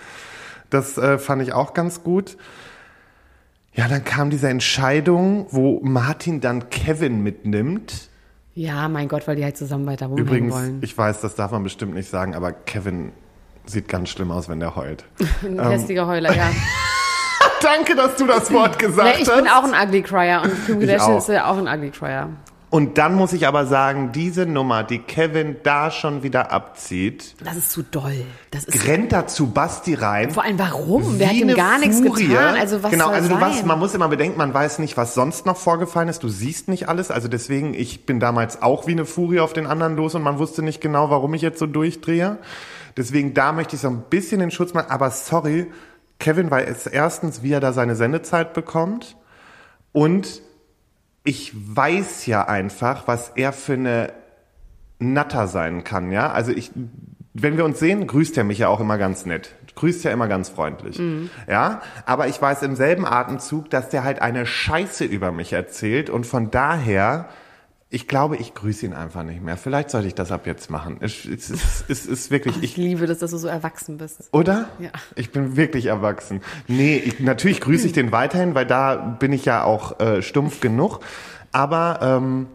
[0.71, 2.37] Das äh, fand ich auch ganz gut.
[3.75, 8.09] Ja, dann kam diese Entscheidung, wo Martin dann Kevin mitnimmt.
[8.55, 10.79] Ja, mein Gott, weil die halt zusammen weiter rumhängen Übrigens, wollen.
[10.83, 13.13] ich weiß, das darf man bestimmt nicht sagen, aber Kevin
[13.65, 15.05] sieht ganz schlimm aus, wenn der heult.
[15.43, 16.51] Ein hässlicher Heuler, ja.
[17.62, 19.37] Danke, dass du das Wort gesagt Nee, ich hast.
[19.37, 22.29] bin auch ein Ugly Cryer und Kim Kardashian ist ja auch ein Ugly Cryer.
[22.70, 27.55] Und dann muss ich aber sagen, diese Nummer, die Kevin da schon wieder abzieht, Das
[27.55, 28.25] ist zu doll.
[28.51, 30.31] Das ist rennt da zu Basti rein.
[30.31, 31.18] vor allem warum?
[31.18, 32.29] Der hat ihm gar nichts Furie.
[32.29, 32.57] getan.
[32.59, 33.42] Also was genau, soll also du sein?
[33.42, 36.22] weißt, man muss immer bedenken, man weiß nicht, was sonst noch vorgefallen ist.
[36.22, 37.11] Du siehst nicht alles.
[37.11, 40.38] Also deswegen, ich bin damals auch wie eine Furie auf den anderen los und man
[40.38, 42.38] wusste nicht genau, warum ich jetzt so durchdrehe.
[42.96, 44.90] Deswegen da möchte ich so ein bisschen den Schutz machen.
[44.90, 45.70] Aber sorry,
[46.23, 49.17] Kevin weiß erstens, wie er da seine Sendezeit bekommt.
[49.91, 50.41] Und
[51.25, 54.13] ich weiß ja einfach, was er für eine
[54.99, 56.31] Natter sein kann, ja.
[56.31, 56.71] Also ich,
[57.35, 59.57] wenn wir uns sehen, grüßt er mich ja auch immer ganz nett.
[59.75, 61.01] Grüßt ja immer ganz freundlich.
[61.49, 61.83] Ja.
[62.07, 66.25] Aber ich weiß im selben Atemzug, dass der halt eine Scheiße über mich erzählt und
[66.25, 67.29] von daher,
[67.93, 69.59] ich glaube, ich grüße ihn einfach nicht mehr.
[69.59, 70.97] Vielleicht sollte ich das ab jetzt machen.
[71.01, 74.31] Es, es, es, es ist wirklich, Ich ich, liebe das, dass du so erwachsen bist.
[74.33, 74.71] oder?
[74.79, 74.89] Ja.
[75.15, 76.41] Ich bin wirklich erwachsen.
[76.69, 80.61] Nee, ich, natürlich grüße ich den weiterhin, weil da bin ich ja auch äh, stumpf
[80.61, 81.01] genug.
[81.53, 82.47] Aber ähm,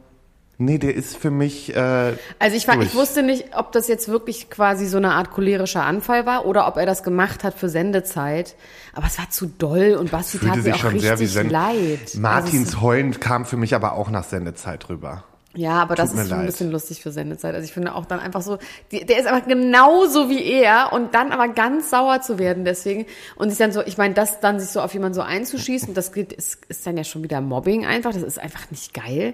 [0.59, 1.75] Nee, der ist für mich.
[1.75, 5.29] Äh, Also ich, war, ich wusste nicht, ob das jetzt wirklich quasi so eine Art
[5.29, 8.55] cholerischer Anfall war oder ob er das gemacht hat für Sendezeit.
[8.93, 11.51] Aber es war zu doll und Basti tat mir auch schon richtig sehr wie Send
[11.51, 12.15] leid.
[12.15, 15.23] Martins Also Heulen kam für mich aber auch nach Sendezeit rüber.
[15.55, 17.55] Ja, aber das Tut mir ist schon ein bisschen lustig für Sendezeit.
[17.55, 18.59] Also ich finde auch dann einfach so,
[18.91, 23.05] die, der ist einfach genauso wie er und dann aber ganz sauer zu werden deswegen.
[23.35, 26.11] Und sich dann so, ich meine, das dann sich so auf jemanden so einzuschießen, das
[26.11, 28.13] geht, ist, ist dann ja schon wieder Mobbing einfach.
[28.13, 29.33] Das ist einfach nicht geil.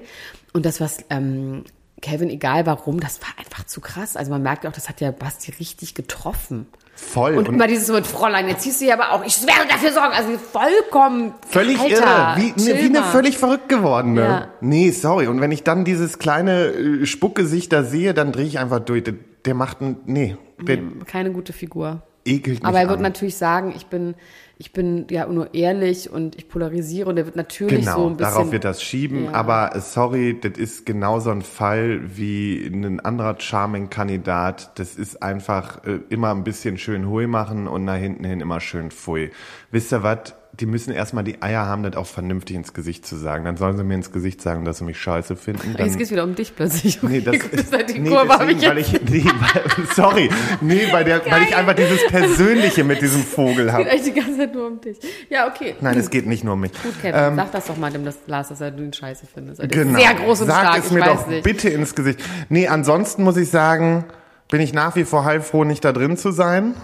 [0.54, 1.66] Und das, was ähm,
[2.02, 4.16] Kevin, egal warum, das war einfach zu krass.
[4.16, 6.68] Also man merkt auch, das hat ja Basti richtig getroffen.
[6.96, 7.38] Voll.
[7.38, 10.30] Und, immer dieses mit Fräulein, jetzt du ja aber auch, ich werde dafür sorgen, also
[10.38, 14.22] vollkommen Völlig Alter, irre, wie, ne, wie eine völlig verrückt gewordene.
[14.22, 14.48] Ja.
[14.62, 15.28] Nee, sorry.
[15.28, 19.04] Und wenn ich dann dieses kleine äh, Spuckgesicht da sehe, dann drehe ich einfach durch.
[19.04, 22.04] Der, der macht ein, nee, der Keine gute Figur.
[22.26, 23.04] ekelt mich Aber er wird an.
[23.04, 24.14] natürlich sagen, ich bin,
[24.58, 28.18] ich bin ja nur ehrlich und ich polarisiere und er wird natürlich Genau, so ein
[28.18, 28.34] bisschen.
[28.34, 29.26] darauf wird das schieben.
[29.26, 29.32] Ja.
[29.34, 34.72] Aber äh, sorry, das ist genauso ein Fall wie ein anderer Charming-Kandidat.
[34.80, 38.60] Das ist einfach äh, immer ein bisschen schön hui machen und nach hinten hin immer
[38.60, 39.32] schön pfui.
[39.72, 40.36] Wisst ihr was?
[40.60, 43.44] Die müssen erstmal die Eier haben, das auch vernünftig ins Gesicht zu sagen.
[43.44, 45.74] Dann sollen sie mir ins Gesicht sagen, dass sie mich scheiße finden.
[45.76, 47.04] Dann, Jetzt geht's wieder um dich plötzlich.
[47.04, 50.30] Okay, Nee, das, gut, hat die nee, Kurve deswegen, ich weil ich, nee, weil, sorry,
[50.62, 53.90] nee, weil, der, weil ich einfach dieses Persönliche mit diesem Vogel geht habe.
[53.90, 54.98] eigentlich die ganze Zeit nur um dich.
[55.30, 55.74] Ja, okay.
[55.82, 56.72] Nein, es geht nicht nur um mich.
[56.84, 59.60] Gut, Kevin, sag das doch mal dem Lars, dass er du ihn scheiße findest.
[59.60, 59.98] Er ist Genau.
[60.00, 61.44] Sehr groß und Sag stark, es mir doch nicht.
[61.44, 62.20] bitte ins Gesicht.
[62.50, 64.06] Nee, ansonsten muss ich sagen,
[64.52, 66.76] bin ich nach wie vor heilfroh, nicht da drin zu sein.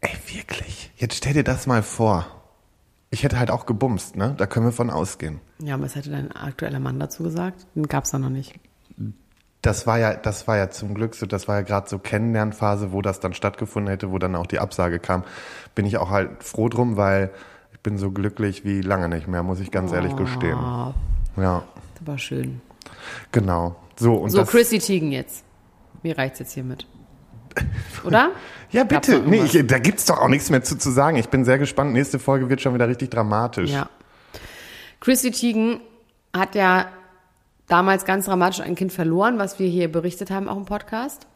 [0.00, 0.90] Ey, wirklich.
[0.96, 2.26] Jetzt stell dir das mal vor.
[3.10, 4.34] Ich hätte halt auch gebumst, ne?
[4.36, 5.40] Da können wir von ausgehen.
[5.60, 7.66] Ja, aber was hätte dein aktueller Mann dazu gesagt?
[7.74, 8.54] Den gab's da noch nicht.
[9.62, 12.92] Das war ja, das war ja zum Glück so, das war ja gerade so Kennenlernphase,
[12.92, 15.24] wo das dann stattgefunden hätte, wo dann auch die Absage kam.
[15.74, 17.30] Bin ich auch halt froh drum, weil
[17.72, 20.58] ich bin so glücklich wie lange nicht mehr, muss ich ganz ehrlich gestehen.
[20.58, 20.94] Oh,
[21.40, 21.64] Ja,
[21.98, 22.60] das war schön.
[23.32, 23.76] genau.
[23.96, 25.42] So, und So, Chrissy Teigen jetzt.
[26.02, 26.86] Mir reicht's jetzt hiermit.
[28.04, 28.30] Oder?
[28.72, 29.20] Ja, bitte.
[29.20, 31.16] Nee, ich, da gibt's doch auch nichts mehr zu, zu sagen.
[31.16, 31.92] Ich bin sehr gespannt.
[31.92, 33.70] Nächste Folge wird schon wieder richtig dramatisch.
[33.70, 33.88] Ja.
[35.00, 35.80] Chrissy Teigen
[36.36, 36.88] hat ja
[37.68, 41.28] damals ganz dramatisch ein Kind verloren, was wir hier berichtet haben, auch im Podcast.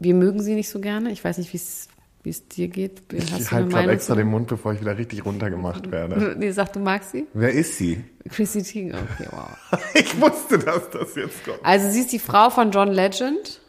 [0.00, 1.12] Wir mögen sie nicht so gerne.
[1.12, 1.88] Ich weiß nicht, wie es
[2.22, 3.02] wie es dir geht.
[3.32, 6.34] Hast Ich halte gerade extra den Mund, bevor ich wieder richtig runtergemacht werde.
[6.38, 7.26] Nee, sag, du magst sie?
[7.32, 8.04] Wer ist sie?
[8.28, 9.80] Chrissy Teigen, okay, wow.
[9.94, 11.60] Ich wusste, dass das jetzt kommt.
[11.62, 13.60] Also sie ist die Frau von John Legend,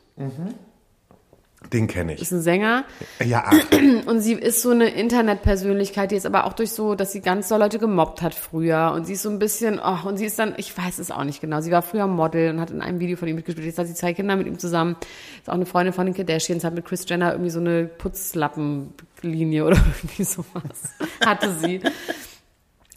[1.73, 2.31] Den kenne ist ich.
[2.31, 2.85] ein Sänger.
[3.23, 7.11] Ja, ach, Und sie ist so eine Internetpersönlichkeit, die ist aber auch durch so, dass
[7.11, 8.93] sie ganz doll Leute gemobbt hat früher.
[8.95, 11.23] Und sie ist so ein bisschen, oh, und sie ist dann, ich weiß es auch
[11.25, 11.59] nicht genau.
[11.61, 13.67] Sie war früher Model und hat in einem Video von ihm mitgespielt.
[13.67, 14.95] Jetzt hat sie zwei Kinder mit ihm zusammen.
[15.41, 19.65] Ist auch eine Freundin von den Kardashians, hat mit Chris Jenner irgendwie so eine Putzlappenlinie
[19.65, 20.93] oder irgendwie sowas.
[21.25, 21.81] Hatte sie.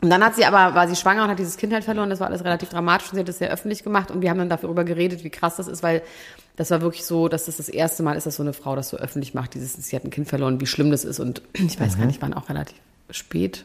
[0.03, 2.11] Und dann hat sie aber, war sie schwanger und hat dieses Kind halt verloren.
[2.11, 4.39] Das war alles relativ dramatisch und sie hat das sehr öffentlich gemacht und wir haben
[4.39, 6.03] dann darüber geredet, wie krass das ist, weil
[6.57, 8.89] das war wirklich so, dass das das erste Mal ist, dass so eine Frau das
[8.89, 9.55] so öffentlich macht.
[9.55, 12.21] Dieses, sie hat ein Kind verloren, wie schlimm das ist und ich weiß gar nicht,
[12.21, 12.77] wann auch relativ
[13.11, 13.65] spät.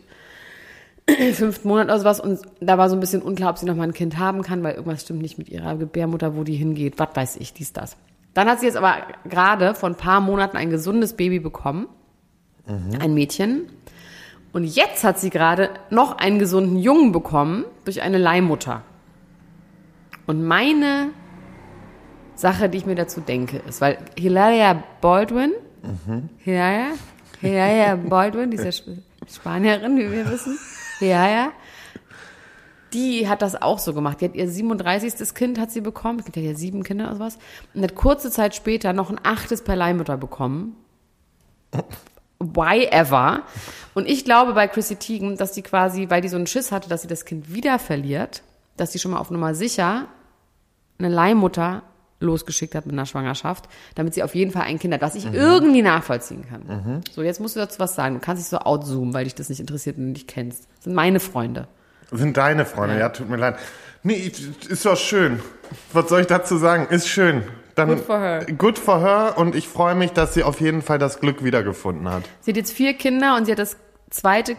[1.34, 3.86] Fünften Monat oder sowas und da war so ein bisschen unklar, ob sie noch mal
[3.88, 7.00] ein Kind haben kann, weil irgendwas stimmt nicht mit ihrer Gebärmutter, wo die hingeht.
[7.00, 7.98] Was weiß ich, dies, das.
[8.36, 8.98] Dann hat sie jetzt aber
[9.28, 11.88] gerade vor ein paar Monaten ein gesundes Baby bekommen.
[13.00, 13.70] Ein Mädchen.
[14.58, 18.82] Und jetzt hat sie gerade noch einen gesunden Jungen bekommen durch eine Leihmutter.
[20.26, 21.10] Und meine
[22.34, 25.52] Sache, die ich mir dazu denke, ist, weil Hilaria Baldwin,
[26.40, 26.88] Hilaria,
[27.40, 28.98] Hilaria Baldwin, diese Sp
[29.32, 30.58] Spanierin, wie wir wissen,
[30.98, 31.52] Hilaria,
[32.94, 34.22] die hat das auch so gemacht.
[34.22, 35.36] Die hat ihr 37.
[35.36, 36.18] Kind hat sie bekommen.
[36.18, 37.38] Es gibt ja sieben Kinder oder sowas.
[37.76, 40.76] Und hat kurze Zeit später noch ein achtes per Leihmutter bekommen.
[42.40, 43.44] Why ever?
[43.98, 46.88] Und ich glaube bei Chrissy Teigen, dass die quasi, weil die so einen Schiss hatte,
[46.88, 48.44] dass sie das Kind wieder verliert,
[48.76, 50.06] dass sie schon mal auf Nummer sicher
[51.00, 51.82] eine Leihmutter
[52.20, 55.26] losgeschickt hat mit einer Schwangerschaft, damit sie auf jeden Fall ein Kind hat, was ich
[55.34, 57.02] irgendwie nachvollziehen kann.
[57.12, 58.14] So, jetzt musst du dazu was sagen.
[58.14, 60.68] Du kannst dich so outzoomen, weil dich das nicht interessiert und du dich kennst.
[60.76, 61.68] Das sind meine Freunde.
[62.12, 63.00] sind deine Freunde.
[63.00, 63.10] Ja.
[63.10, 63.58] tut mir leid.
[64.04, 64.32] Nee,
[64.70, 65.40] ist doch schön.
[65.92, 66.86] Was soll ich dazu sagen?
[66.94, 67.42] Ist schön.
[67.78, 68.46] Dann, Good for her.
[68.58, 72.10] Good for her und ich freue mich, dass sie auf jeden Fall das Glück wiedergefunden
[72.10, 72.24] hat.
[72.42, 73.78] Sie hat jetzt vier Kinder und sie hat das
[74.10, 74.56] zweite,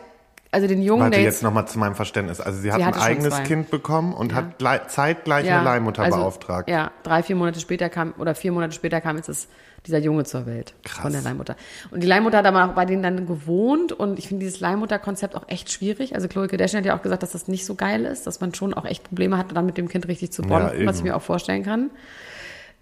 [0.50, 2.40] also den Jungen, Warte der jetzt jetzt, nochmal zu meinem Verständnis.
[2.40, 3.42] Also sie hat Sie ein eigenes.
[3.42, 6.70] Kind bekommen und hat glei- zeitgleich ja, eine Leihmutter also, beauftragt.
[6.70, 9.48] Ja, drei, vier Monate später kam, oder vier Monate später kam jetzt das,
[9.86, 10.72] dieser Junge zur Welt.
[10.84, 11.02] Krass.
[11.02, 11.54] Von der Leihmutter.
[11.90, 15.36] Und die Leihmutter hat aber auch bei denen dann gewohnt und ich finde dieses Leihmutter-Konzept
[15.36, 16.14] auch echt schwierig.
[16.14, 18.54] Also Chloe Kardashian hat ja auch gesagt, dass das nicht so geil ist, dass man
[18.54, 20.86] schon auch echt Probleme hat, dann mit dem Kind richtig zu bonden, eben.
[20.86, 21.90] was ich mir auch vorstellen kann.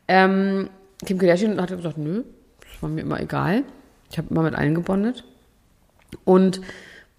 [0.07, 0.71] Ähm,
[1.05, 2.23] Kim Kardashian hat gesagt, nö,
[2.61, 3.65] das war mir immer egal.
[4.09, 5.25] Ich habe immer mit allen gebondet.
[6.25, 6.61] Und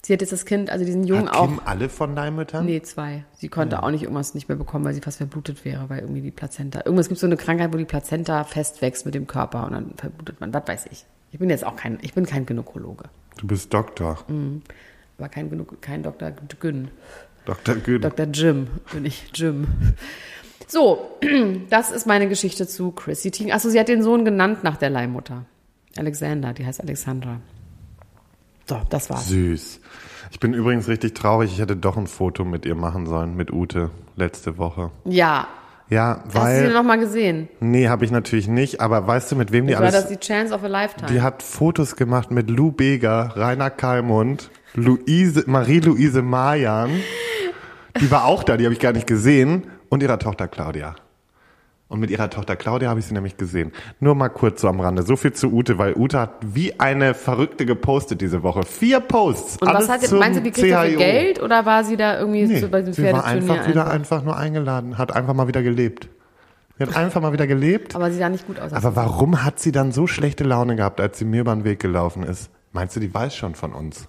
[0.03, 1.47] Sie hat jetzt das Kind, also diesen Jungen Hat auch.
[1.47, 2.65] Kim alle von deinen Müttern?
[2.65, 3.25] Nee, zwei.
[3.33, 6.21] Sie konnte auch nicht irgendwas nicht mehr bekommen, weil sie fast verblutet wäre, weil irgendwie
[6.21, 6.79] die Plazenta.
[6.85, 10.39] Irgendwas gibt so eine Krankheit, wo die Plazenta festwächst mit dem Körper und dann verblutet
[10.39, 10.53] man.
[10.53, 11.03] Was weiß ich.
[11.33, 13.05] Ich bin jetzt auch kein, ich bin kein Gynäkologe,
[13.37, 14.23] Du bist Doktor.
[15.17, 16.31] aber kein, Gynä- kein Dr.
[16.59, 16.89] Gyn.
[17.43, 17.75] Dr.
[17.75, 18.01] Gün.
[18.01, 18.27] Dr.
[18.27, 19.67] Jim bin ich, Jim.
[20.67, 21.17] So,
[21.69, 23.51] das ist meine Geschichte zu Chrissy Teigen.
[23.51, 25.43] Achso, sie hat den Sohn genannt nach der Leihmutter.
[25.97, 27.41] Alexander, die heißt Alexandra.
[28.67, 29.27] So, das war's.
[29.27, 29.79] Süß.
[30.31, 31.51] Ich bin übrigens richtig traurig.
[31.53, 34.91] Ich hätte doch ein Foto mit ihr machen sollen, mit Ute, letzte Woche.
[35.05, 35.47] Ja,
[35.89, 36.73] Ja, hast du sie weil.
[36.73, 37.47] noch mal gesehen?
[37.61, 38.81] Nee, habe ich natürlich nicht.
[38.81, 40.19] Aber weißt du, mit wem die Das war das alles.
[40.19, 41.09] die Chance of a Lifetime.
[41.09, 46.89] Die hat Fotos gemacht mit Lou Beger, Rainer Kallmund, Luise, Marie-Louise Mayan.
[48.01, 49.67] Die war auch da, die habe ich gar nicht gesehen.
[49.89, 50.95] Und ihrer Tochter Claudia.
[51.89, 53.71] Und mit ihrer Tochter Claudia habe ich sie nämlich gesehen.
[54.01, 55.03] Nur mal kurz so am Rande.
[55.03, 58.63] So viel zu Ute, weil Ute hat wie eine Verrückte gepostet diese Woche.
[58.63, 59.61] Vier Posts.
[59.61, 60.97] Und was hat, zum meinst du, die kriegt dafür.
[60.97, 63.81] Geld oder war sie da irgendwie Nee, so bei diesem sie war Pferdeturnier einfach wieder
[63.83, 64.17] einfach?
[64.17, 66.09] einfach nur eingeladen, hat einfach mal wieder gelebt.
[66.77, 67.95] Sie hat einfach mal wieder gelebt.
[67.95, 68.73] Aber sie sah nicht gut aus.
[68.73, 71.79] Aber warum hat sie dann so schlechte Laune gehabt, als sie mir über den Weg
[71.79, 72.51] gelaufen ist?
[72.73, 74.07] Meinst du, die weiß schon von uns?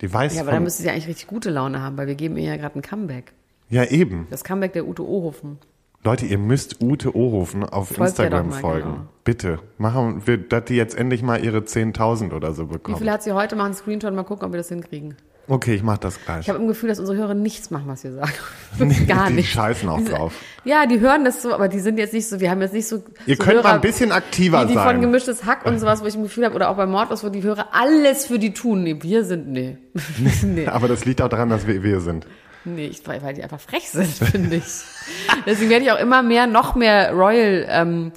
[0.00, 2.36] Die weiß ja, aber dann müsste sie eigentlich richtig gute Laune haben, weil wir geben
[2.36, 3.32] ihr ja gerade ein Comeback.
[3.68, 4.26] Ja, eben.
[4.30, 5.58] Das Comeback der Ute Ohofen.
[6.08, 8.92] Leute, ihr müsst Ute Orufen auf Folgt Instagram mal, folgen.
[8.92, 9.06] genau.
[9.24, 9.58] Bitte.
[9.76, 12.96] Machen wir, dass die jetzt endlich mal ihre 10.000 oder so Wie bekommen.
[12.96, 13.56] viel hat sie heute?
[13.56, 15.16] Machen einen Screenshot, mal gucken, ob wir das hinkriegen.
[15.48, 16.40] Okay, ich mach das gleich.
[16.40, 18.32] Ich habe im Gefühl, dass unsere Hörer nichts machen, was wir sagen.
[18.78, 19.50] Wirklich gar die nicht.
[19.52, 20.32] scheißen auch Die drauf.
[20.64, 22.88] Ja, die hören das so, aber die sind jetzt nicht so, wir haben jetzt nicht
[22.88, 23.02] so.
[23.26, 24.88] Ihr so könnt Hörer, mal ein bisschen aktiver wie die sein.
[24.94, 27.28] von gemischtes Hack und sowas, wo ich ein Gefühl habe, oder auch bei Mordlos, wo
[27.28, 28.82] die Hörer alles für die tun.
[28.82, 29.76] Nee, wir sind, nee.
[30.42, 30.66] nee.
[30.68, 32.26] Aber das liegt auch daran, dass wir wir sind.
[32.64, 34.64] Nee, ich, weil die einfach frech sind, finde ich.
[35.46, 38.12] Deswegen werde ich auch immer mehr, noch mehr Royal ähm,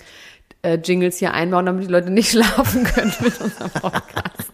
[0.62, 4.52] äh, Jingles hier einbauen, damit die Leute nicht schlafen können mit unserem Podcast.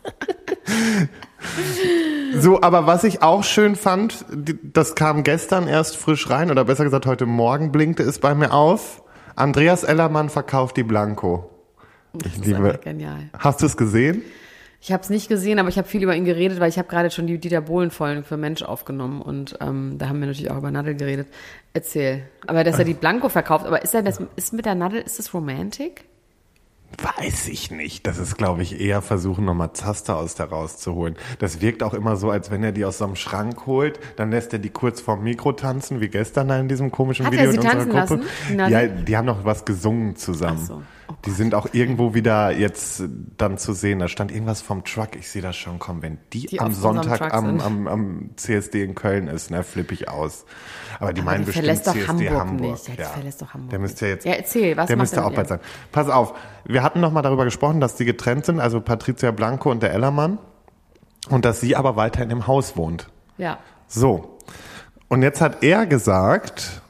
[2.35, 4.25] So, aber was ich auch schön fand,
[4.63, 8.53] das kam gestern erst frisch rein, oder besser gesagt heute Morgen blinkte es bei mir
[8.53, 9.01] auf.
[9.35, 11.49] Andreas Ellermann verkauft die Blanco.
[12.13, 12.79] Ich Das ist liebe.
[12.83, 13.29] genial.
[13.37, 14.23] Hast du es gesehen?
[14.79, 16.87] Ich habe es nicht gesehen, aber ich habe viel über ihn geredet, weil ich habe
[16.87, 20.57] gerade schon die Dieter Bohlen-Folgen für Mensch aufgenommen und ähm, da haben wir natürlich auch
[20.57, 21.27] über Nadel geredet.
[21.73, 22.23] Erzähl.
[22.45, 25.17] Aber dass er die Blanco verkauft, aber ist er das ist mit der Nadel, ist
[25.19, 26.05] das Romantik?
[27.01, 28.07] Weiß ich nicht.
[28.07, 31.17] Das ist, glaube ich, eher versuchen, nochmal Zaster aus da rauszuholen.
[31.37, 34.31] Das wirkt auch immer so, als wenn er die aus so einem Schrank holt, dann
[34.31, 37.51] lässt er die kurz vorm Mikro tanzen, wie gestern da in diesem komischen Hat er
[37.51, 38.23] Video sie in unserer tanzen Gruppe.
[38.23, 38.55] lassen?
[38.55, 40.59] Na, Ja, die haben noch was gesungen zusammen.
[40.63, 40.81] Ach so.
[41.25, 43.99] Die sind auch irgendwo wieder jetzt äh, dann zu sehen.
[43.99, 45.15] Da stand irgendwas vom Truck.
[45.17, 46.01] Ich sehe das schon kommen.
[46.01, 50.09] Wenn die, Die am Sonntag am, am, am CSD in Köln ist, ne, flippe ich
[50.09, 50.45] aus.
[50.99, 52.71] Aber die Aber meinen der bestimmt verlässt doch CSD Hamburg Hamburg.
[52.71, 52.87] nicht.
[52.89, 54.25] Ja, der verlässt doch Hamburg Der müsste ja jetzt.
[54.25, 55.59] Ja, erzähl, was Der müsste auch bald sein.
[55.91, 56.33] Pass auf,
[56.65, 59.93] wir hatten noch mal darüber gesprochen, dass die getrennt sind, also Patricia Blanco und der
[59.93, 60.39] Ellermann.
[61.29, 63.09] Und dass sie aber weiterhin im Haus wohnt.
[63.37, 63.59] Ja.
[63.87, 64.37] So.
[65.09, 66.81] Und jetzt hat er gesagt,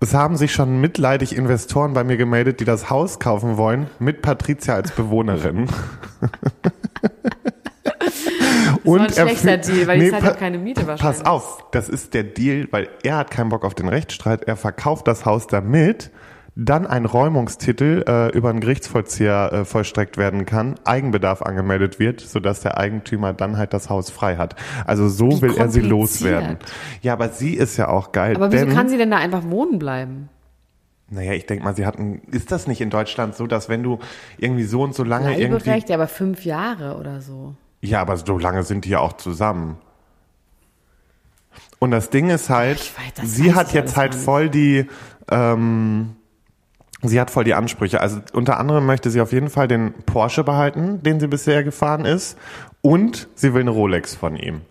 [0.00, 4.22] es haben sich schon mitleidig Investoren bei mir gemeldet, die das Haus kaufen wollen, mit
[4.22, 5.68] Patricia als Bewohnerin.
[8.82, 11.26] Das war ein schlechter Deal, weil die zahlt ja keine Miete Pass wahrscheinlich.
[11.26, 14.44] auf, das ist der Deal, weil er hat keinen Bock auf den Rechtsstreit.
[14.44, 16.10] Er verkauft das Haus damit,
[16.56, 22.60] dann ein Räumungstitel äh, über einen Gerichtsvollzieher äh, vollstreckt werden kann, Eigenbedarf angemeldet wird, sodass
[22.60, 24.56] der Eigentümer dann halt das Haus frei hat.
[24.84, 26.58] Also so Wie will er sie loswerden.
[27.02, 28.36] Ja, aber sie ist ja auch geil.
[28.36, 30.28] Aber wieso denn, kann sie denn da einfach wohnen bleiben?
[31.08, 32.22] Naja, ich denke mal, sie hatten.
[32.30, 33.98] Ist das nicht in Deutschland so, dass wenn du
[34.38, 35.62] irgendwie so und so lange irgendwie.
[35.62, 37.54] Bleiberecht, ja, aber fünf Jahre oder so.
[37.80, 39.78] Ja, aber so lange sind die ja auch zusammen.
[41.80, 44.86] Und das Ding ist halt, weiß, sie hat jetzt halt voll die,
[45.30, 46.14] ähm,
[47.02, 48.00] sie hat voll die Ansprüche.
[48.00, 52.04] Also unter anderem möchte sie auf jeden Fall den Porsche behalten, den sie bisher gefahren
[52.04, 52.36] ist,
[52.82, 54.62] und sie will eine Rolex von ihm.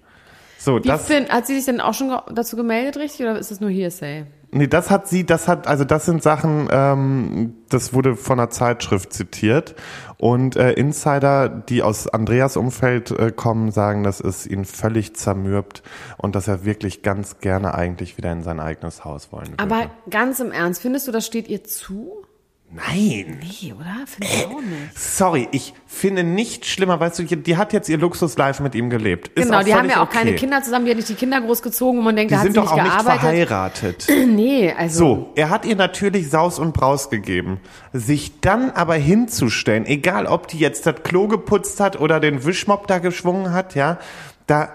[0.57, 3.51] So, Wie das, find, hat sie sich denn auch schon dazu gemeldet, richtig, oder ist
[3.51, 4.25] das nur Hearsay?
[4.51, 8.49] nee, das hat sie, das hat, also das sind Sachen, ähm, das wurde von einer
[8.49, 9.75] Zeitschrift zitiert.
[10.19, 15.81] Und äh, Insider, die aus Andreas Umfeld äh, kommen, sagen, dass es ihn völlig zermürbt
[16.17, 19.63] und dass er wirklich ganz gerne eigentlich wieder in sein eigenes Haus wollen würde.
[19.63, 22.25] Aber ganz im Ernst, findest du, das steht ihr zu?
[22.71, 23.39] Nein.
[23.41, 24.05] Nee, oder?
[24.05, 24.97] Finde ich auch nicht.
[24.99, 29.29] Sorry, ich finde nicht schlimmer, weißt du, die hat jetzt ihr Luxus-Life mit ihm gelebt.
[29.29, 30.17] Ist Genau, die haben ja auch okay.
[30.19, 32.43] keine Kinder zusammen, die hat nicht die Kinder großgezogen und man denkt, Die da hat
[32.45, 33.21] sind sie doch nicht auch nicht gearbeitet.
[33.21, 34.07] verheiratet.
[34.27, 34.99] nee, also.
[34.99, 37.59] So, er hat ihr natürlich Saus und Braus gegeben.
[37.91, 42.85] Sich dann aber hinzustellen, egal ob die jetzt das Klo geputzt hat oder den Wischmopp
[42.85, 43.97] da geschwungen hat, ja,
[44.45, 44.69] da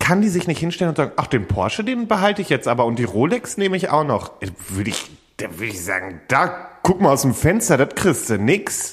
[0.00, 2.84] kann die sich nicht hinstellen und sagen, ach, den Porsche, den behalte ich jetzt aber
[2.84, 4.42] und die Rolex nehme ich auch noch.
[4.42, 8.30] Äh, Würde ich, da würde ich sagen, da, guck mal aus dem Fenster, das kriegst
[8.30, 8.92] du nix.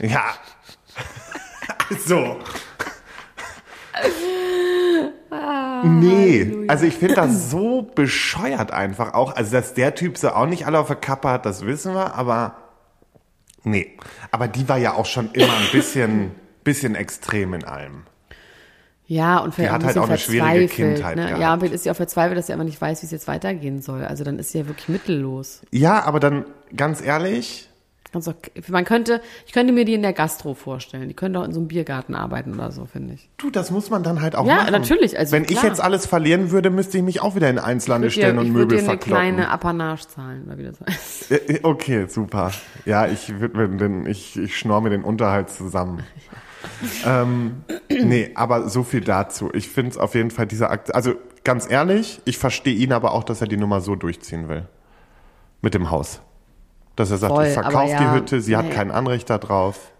[0.00, 0.34] Ja.
[1.88, 2.38] Also,
[5.82, 6.70] Nee, Halleluja.
[6.70, 9.34] also ich finde das so bescheuert einfach auch.
[9.36, 12.14] Also, dass der Typ so auch nicht alle auf der Kappe hat, das wissen wir,
[12.14, 12.56] aber
[13.64, 13.96] nee.
[14.30, 16.32] Aber die war ja auch schon immer ein bisschen,
[16.64, 18.04] bisschen extrem in allem.
[19.08, 21.40] Ja, und vielleicht Die hat halt auch eine schwierige verzweifelt, Kindheit ne?
[21.40, 23.80] Ja, vielleicht ist sie auch verzweifelt, dass sie aber nicht weiß, wie es jetzt weitergehen
[23.80, 24.04] soll.
[24.04, 25.62] Also dann ist sie ja wirklich mittellos.
[25.70, 26.44] Ja, aber dann,
[26.76, 27.68] ganz ehrlich,
[28.14, 28.22] auch,
[28.68, 31.06] man könnte, ich könnte mir die in der Gastro vorstellen.
[31.06, 33.28] Die könnte auch in so einem Biergarten arbeiten oder so, finde ich.
[33.36, 34.72] du, das muss man dann halt auch Ja, machen.
[34.72, 35.66] natürlich, also Wenn ich klar.
[35.66, 38.40] jetzt alles verlieren würde, müsste ich mich auch wieder in Einzelhandel Ich würde stellen dir,
[38.40, 39.22] und ich würde Möbel dir eine verkloppen.
[39.36, 41.30] kleine Apanage zahlen, oder wie das heißt.
[41.30, 42.52] Äh, Okay, super.
[42.86, 46.02] Ja, ich würde mir den, ich, ich schnorr mir den Unterhalt zusammen.
[47.04, 49.50] ähm, nee, aber so viel dazu.
[49.52, 51.14] Ich finde es auf jeden Fall dieser Akt, also
[51.44, 54.66] ganz ehrlich, ich verstehe ihn aber auch, dass er die Nummer so durchziehen will.
[55.62, 56.20] Mit dem Haus.
[56.96, 58.70] Dass er sagt, Voll, ich verkaufe ja, die Hütte, sie hat nee.
[58.72, 59.92] kein Anrecht darauf.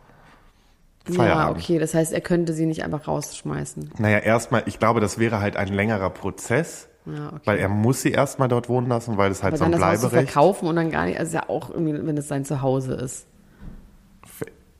[1.09, 1.63] Ja, Feierabend.
[1.63, 3.93] okay, das heißt, er könnte sie nicht einfach rausschmeißen.
[3.99, 7.41] Naja, erstmal, ich glaube, das wäre halt ein längerer Prozess, Ja, okay.
[7.45, 9.81] weil er muss sie erstmal dort wohnen lassen, weil es halt Aber so ein dann
[9.81, 12.27] das Haus zu Bleiberecht verkaufen und dann gar nicht, also ja auch irgendwie, wenn es
[12.27, 13.27] sein Zuhause ist.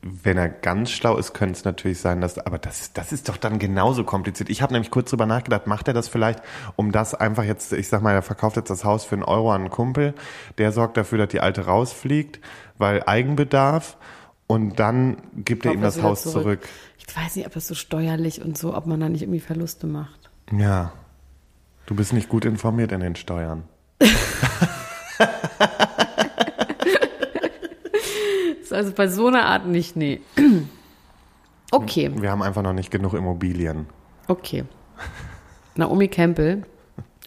[0.01, 3.37] Wenn er ganz schlau ist, könnte es natürlich sein, dass, aber das, das ist doch
[3.37, 4.49] dann genauso kompliziert.
[4.49, 6.41] Ich habe nämlich kurz drüber nachgedacht, macht er das vielleicht,
[6.75, 9.51] um das einfach jetzt, ich sag mal, er verkauft jetzt das Haus für einen Euro
[9.51, 10.13] an einen Kumpel,
[10.59, 12.39] der sorgt dafür, dass die Alte rausfliegt,
[12.77, 13.97] weil Eigenbedarf
[14.45, 16.67] und dann gibt er ihm das Haus zurück.
[16.97, 19.87] Ich weiß nicht, ob das so steuerlich und so, ob man da nicht irgendwie Verluste
[19.87, 20.29] macht.
[20.51, 20.93] Ja.
[21.85, 23.63] Du bist nicht gut informiert in den Steuern.
[28.71, 30.21] Also bei so einer Art nicht, nee.
[31.69, 33.87] Okay, Wir haben einfach noch nicht genug Immobilien.
[34.27, 34.63] okay.
[35.75, 36.63] Naomi Campbell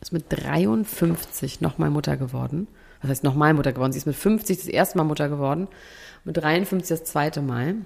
[0.00, 2.66] ist mit 53 nochmal Mutter geworden.
[3.02, 3.92] Was heißt nochmal Mutter geworden?
[3.92, 5.68] Sie ist mit 50 das erste Mal Mutter geworden.
[6.24, 7.76] Mit 53 das zweite Mal.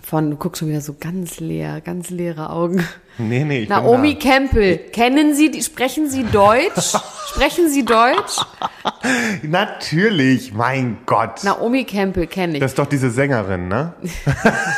[0.00, 2.86] Von, du guckst schon wieder so ganz leer, ganz leere Augen.
[3.18, 4.30] Nee, nee, ich bin Naomi da.
[4.30, 6.96] Campbell, kennen Sie, die, sprechen Sie Deutsch?
[7.28, 8.38] sprechen Sie Deutsch?
[9.42, 11.44] Natürlich, mein Gott.
[11.44, 12.60] Naomi Campbell kenne ich.
[12.60, 13.92] Das ist doch diese Sängerin, ne?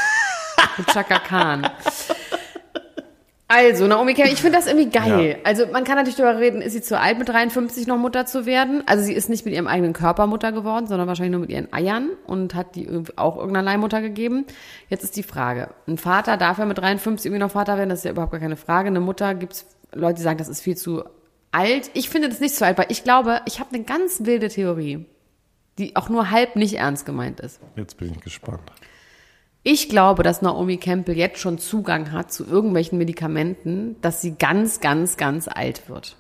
[0.92, 1.70] Chaka Khan.
[3.54, 5.30] Also, Naomi Campbell, ich finde das irgendwie geil.
[5.30, 5.36] Ja.
[5.44, 8.46] Also, man kann natürlich darüber reden, ist sie zu alt, mit 53 noch Mutter zu
[8.46, 8.82] werden?
[8.86, 11.72] Also, sie ist nicht mit ihrem eigenen Körper Mutter geworden, sondern wahrscheinlich nur mit ihren
[11.72, 14.44] Eiern und hat die auch irgendeiner Leihmutter gegeben.
[14.88, 18.00] Jetzt ist die Frage, ein Vater darf ja mit 53 irgendwie noch Vater werden, das
[18.00, 18.88] ist ja überhaupt gar keine Frage.
[18.88, 21.04] Eine Mutter gibt's Leute, die sagen, das ist viel zu
[21.52, 21.90] alt.
[21.94, 25.06] Ich finde das nicht zu alt, weil ich glaube, ich habe eine ganz wilde Theorie,
[25.78, 27.60] die auch nur halb nicht ernst gemeint ist.
[27.76, 28.72] Jetzt bin ich gespannt.
[29.66, 34.80] Ich glaube, dass Naomi Campbell jetzt schon Zugang hat zu irgendwelchen Medikamenten, dass sie ganz,
[34.80, 36.16] ganz, ganz alt wird.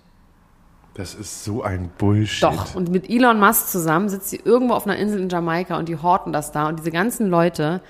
[0.94, 2.42] Das ist so ein Bullshit.
[2.44, 2.74] Doch.
[2.74, 5.96] Und mit Elon Musk zusammen sitzt sie irgendwo auf einer Insel in Jamaika und die
[6.00, 6.68] horten das da.
[6.68, 7.82] Und diese ganzen Leute,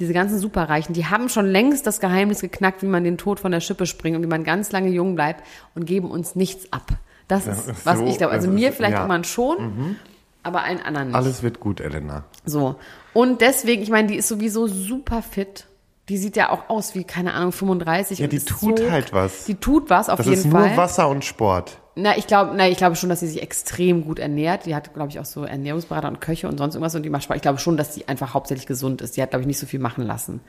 [0.00, 3.52] diese ganzen Superreichen, die haben schon längst das Geheimnis geknackt, wie man den Tod von
[3.52, 5.44] der Schippe springt und wie man ganz lange jung bleibt
[5.76, 6.90] und geben uns nichts ab.
[7.28, 8.32] Das ist, ist was so- ich glaube.
[8.32, 9.00] Also das mir ist- vielleicht ja.
[9.00, 9.96] irgendwann schon,
[10.42, 11.16] aber allen anderen nicht.
[11.16, 12.24] Alles wird gut, Elena.
[12.44, 12.76] So.
[13.12, 15.66] Und deswegen, ich meine, die ist sowieso super fit.
[16.08, 18.18] Die sieht ja auch aus wie, keine Ahnung, 35.
[18.18, 19.44] Ja, die tut so, halt was.
[19.44, 20.76] Die tut was, auf Das jeden ist nur Fall.
[20.76, 21.78] Wasser und Sport.
[21.96, 24.64] Na, ich glaube, na, ich glaube schon, dass sie sich extrem gut ernährt.
[24.64, 27.24] Die hat, glaube ich, auch so Ernährungsberater und Köche und sonst irgendwas und die macht
[27.24, 27.36] Sport.
[27.36, 29.16] Ich glaube schon, dass sie einfach hauptsächlich gesund ist.
[29.16, 30.40] Die hat, glaube ich, nicht so viel machen lassen.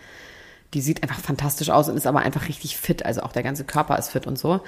[0.74, 3.04] Die sieht einfach fantastisch aus und ist aber einfach richtig fit.
[3.04, 4.62] Also auch der ganze Körper ist fit und so.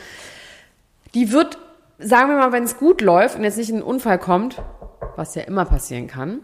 [1.14, 1.58] Die wird,
[2.00, 4.62] sagen wir mal, wenn es gut läuft und jetzt nicht ein Unfall kommt,
[5.18, 6.40] was ja immer passieren kann,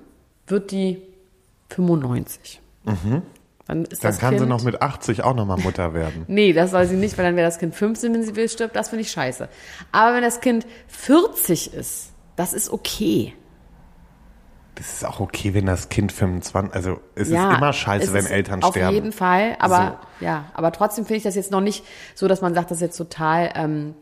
[0.47, 1.01] wird die
[1.69, 2.62] 95.
[2.86, 3.21] Dann ist Mhm.
[3.67, 6.23] Dann das kann kind, sie noch mit 80 auch nochmal Mutter werden.
[6.27, 8.75] Nee, das soll sie nicht, weil dann wäre das Kind 15, wenn sie will, stirbt.
[8.75, 9.49] Das finde ich scheiße.
[9.91, 13.34] Aber wenn das Kind 40 ist, das ist okay.
[14.75, 18.27] Das ist auch okay, wenn das Kind 25, also es ja, ist immer scheiße, wenn
[18.27, 18.88] Eltern auf sterben.
[18.88, 22.41] Auf jeden Fall, aber ja, aber trotzdem finde ich das jetzt noch nicht so, dass
[22.41, 23.95] man sagt, das ist jetzt total ähm,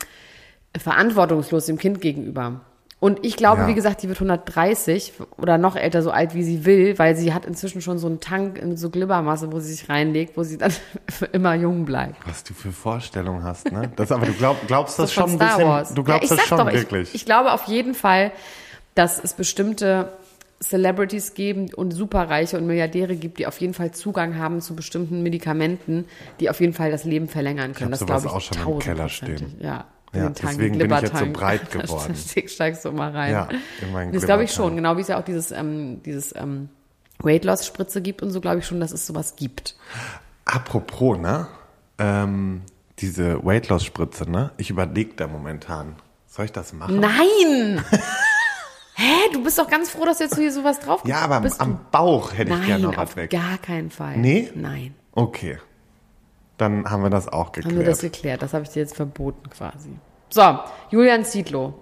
[0.78, 2.60] verantwortungslos dem Kind gegenüber.
[3.05, 3.67] Und ich glaube, Ja.
[3.67, 7.35] wie gesagt, die wird 130 oder noch älter, so alt wie sie will, weil sie
[7.35, 10.57] hat inzwischen schon so einen Tank in so Glibbermasse, wo sie sich reinlegt, wo sie
[10.57, 10.73] dann
[11.07, 12.15] für immer jung bleibt.
[12.27, 13.91] Was du für Vorstellungen hast, ne?
[13.95, 15.93] Das, aber du glaub, glaubst das von schon ein bisschen, Wars.
[15.93, 17.09] du glaubst ja, ich das schon doch, wirklich.
[17.09, 18.31] Ich, ich glaube auf jeden Fall,
[18.95, 20.09] dass es bestimmte
[20.59, 25.21] Celebrities geben und Superreiche und Milliardäre gibt, die auf jeden Fall Zugang haben zu bestimmten
[25.21, 26.05] Medikamenten,
[26.39, 27.91] die auf jeden Fall das Leben verlängern können.
[27.93, 29.58] hab das glaube ich auch schon im Keller stehen.
[29.60, 29.85] Ja.
[30.15, 32.15] Ja, den Tank, deswegen bin ich jetzt so breit Da geworden.
[32.47, 33.31] steigst du mal rein.
[33.31, 33.47] Ja,
[33.81, 36.69] in meinen das glaube ich schon, genau wie es ja auch dieses, ähm, dieses ähm,
[37.19, 39.75] Weight Loss Spritze gibt und so, glaube ich schon, dass es sowas gibt.
[40.45, 41.47] Apropos, ne?
[41.97, 42.61] Ähm,
[42.99, 44.51] diese Weight Loss Spritze, ne?
[44.57, 45.95] Ich überlege da momentan.
[46.27, 46.99] Soll ich das machen?
[46.99, 47.83] Nein!
[48.97, 49.13] Hä?
[49.33, 52.31] Du bist doch ganz froh, dass jetzt hier sowas drauf Ja, aber am, am Bauch
[52.31, 53.29] hätte ich Nein, gerne noch was auf weg.
[53.29, 54.17] gar keinen Fall.
[54.17, 54.51] Nee?
[54.55, 54.95] Nein.
[55.11, 55.57] Okay.
[56.58, 57.73] Dann haben wir das auch geklärt.
[57.73, 58.41] Haben wir das geklärt?
[58.41, 59.89] Das habe ich dir jetzt verboten quasi.
[60.29, 61.73] So, Julian Zietlow.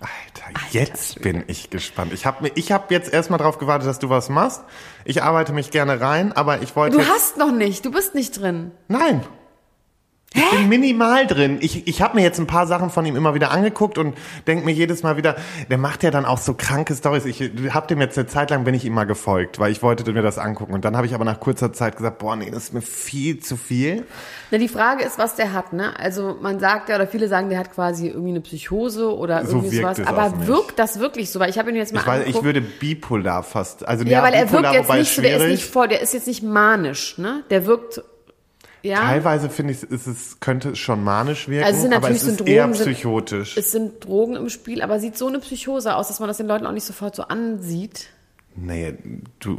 [0.00, 2.12] Alter, jetzt bin ich gespannt.
[2.12, 4.62] Ich habe ich hab jetzt erstmal drauf gewartet, dass du was machst.
[5.04, 6.98] Ich arbeite mich gerne rein, aber ich wollte.
[6.98, 8.72] Du hast noch nicht, du bist nicht drin.
[8.88, 9.22] Nein.
[10.34, 11.58] Ich bin minimal drin.
[11.60, 14.66] Ich, ich habe mir jetzt ein paar Sachen von ihm immer wieder angeguckt und denke
[14.66, 15.36] mir jedes Mal wieder,
[15.70, 17.24] der macht ja dann auch so kranke Stories.
[17.24, 17.40] Ich
[17.72, 20.22] habe dem jetzt eine Zeit lang bin ich ihm mal gefolgt, weil ich wollte mir
[20.22, 20.74] das angucken.
[20.74, 23.38] Und dann habe ich aber nach kurzer Zeit gesagt, boah, nee, das ist mir viel
[23.38, 24.04] zu viel.
[24.50, 25.98] Na, die Frage ist, was der hat, ne?
[25.98, 29.58] Also man sagt ja, oder viele sagen, der hat quasi irgendwie eine Psychose oder So
[29.58, 30.00] irgendwie sowas.
[30.06, 31.40] Aber wirkt das wirklich so?
[31.40, 32.36] Weil ich habe ihn jetzt mal Ich, weiß, angeguckt.
[32.36, 33.86] ich würde bipolar fast.
[33.88, 36.26] Also ja, weil er wirkt jetzt nicht so, der ist nicht voll, der ist jetzt
[36.26, 37.42] nicht manisch, ne?
[37.48, 38.02] Der wirkt,
[38.86, 38.96] ja.
[39.00, 42.16] Teilweise finde ich, ist es könnte es schon manisch wirken, Also es sind aber es
[42.22, 43.56] ist sind eher Drogen, sind- psychotisch.
[43.56, 46.46] Es sind Drogen im Spiel, aber sieht so eine Psychose aus, dass man das den
[46.46, 48.06] Leuten auch nicht sofort so ansieht.
[48.58, 48.94] Nee,
[49.38, 49.58] du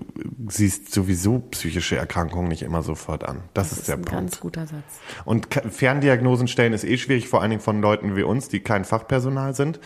[0.50, 3.42] siehst sowieso psychische Erkrankungen nicht immer sofort an.
[3.54, 4.32] Das, ist, Das der ist ein Punkt.
[4.32, 5.00] ganz guter Satz.
[5.24, 8.86] Und Ferndiagnosen stellen ist eh schwierig, vor allen Dingen von Leuten wie uns, die kein
[8.86, 9.80] Fachpersonal sind.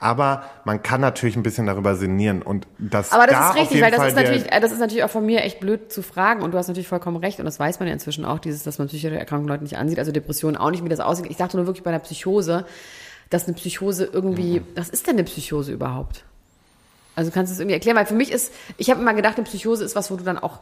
[0.00, 2.40] Aber man kann natürlich ein bisschen darüber sinnieren.
[2.40, 4.72] Und das Aber das da ist richtig, weil das Fall ist der- natürlich, äh, das
[4.72, 7.38] ist natürlich auch von mir echt blöd zu fragen und du hast natürlich vollkommen recht
[7.38, 9.98] und das weiß man ja inzwischen auch, dieses, dass man psychische Erkrankungen Leute nicht ansieht,
[9.98, 11.26] also Depressionen auch nicht, wie das aussieht.
[11.28, 12.64] Ich dachte nur wirklich bei einer Psychose,
[13.28, 14.66] dass eine Psychose irgendwie, Mhm.
[14.74, 16.24] was ist denn eine Psychose überhaupt?
[17.16, 19.44] Also kannst du es irgendwie erklären, weil für mich ist, ich habe immer gedacht, eine
[19.44, 20.60] Psychose ist was, wo du dann auch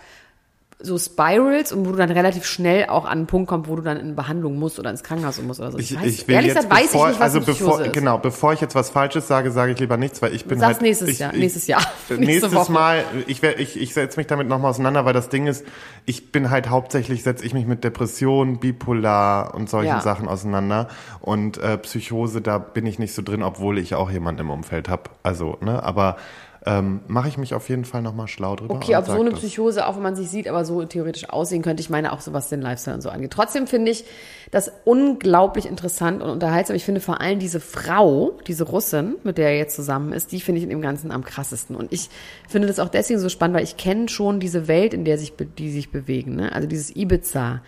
[0.85, 3.83] so spirals und wo du dann relativ schnell auch an einen Punkt kommst, wo du
[3.83, 5.78] dann in Behandlung musst oder ins Krankenhaus musst oder so.
[5.78, 7.93] Ich, weiß, ich will ehrlich jetzt, gesagt weiß bevor, ich nicht, was also bevor, ist.
[7.93, 10.74] genau, bevor ich jetzt was Falsches sage, sage ich lieber nichts, weil ich bin Sag's
[10.74, 12.72] halt nächstes ich, Jahr, ich, nächstes Jahr, nächste nächstes Woche.
[12.72, 15.64] Mal, ich, werd- ich, ich setze mich damit nochmal auseinander, weil das Ding ist,
[16.05, 20.01] ich bin halt hauptsächlich setze ich mich mit Depression, Bipolar und solchen Ja.
[20.01, 20.89] Sachen auseinander
[21.20, 24.89] und äh, Psychose, da bin ich nicht so drin, obwohl ich auch jemanden im Umfeld
[24.89, 25.05] habe.
[25.22, 26.16] Also, ne, aber
[26.65, 28.75] ähm, mache ich mich auf jeden Fall nochmal schlau drüber.
[28.75, 29.41] Okay, ob so eine das.
[29.41, 32.33] Psychose, auch wenn man sich sieht, aber so theoretisch aussehen könnte, ich meine auch so,
[32.33, 33.33] was den Lifestyle und so angeht.
[33.33, 34.05] Trotzdem finde ich
[34.53, 36.77] das unglaublich interessant und unterhaltsam.
[36.77, 40.41] Ich finde vor allem diese Frau, diese Russin, mit der er jetzt zusammen ist, die
[40.41, 41.75] finde ich in dem Ganzen am krassesten.
[41.75, 42.11] Und ich
[42.49, 45.33] finde das auch deswegen so spannend, weil ich kenne schon diese Welt, in der sich,
[45.59, 46.37] die sich bewegen.
[46.37, 46.53] Ne?
[46.53, 47.63] Also dieses Ibiza,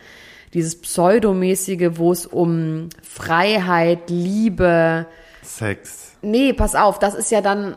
[0.53, 5.07] dieses Pseudomäßige, wo es um Freiheit, Liebe,
[5.43, 6.13] Sex.
[6.23, 7.77] Nee, pass auf, das ist ja dann.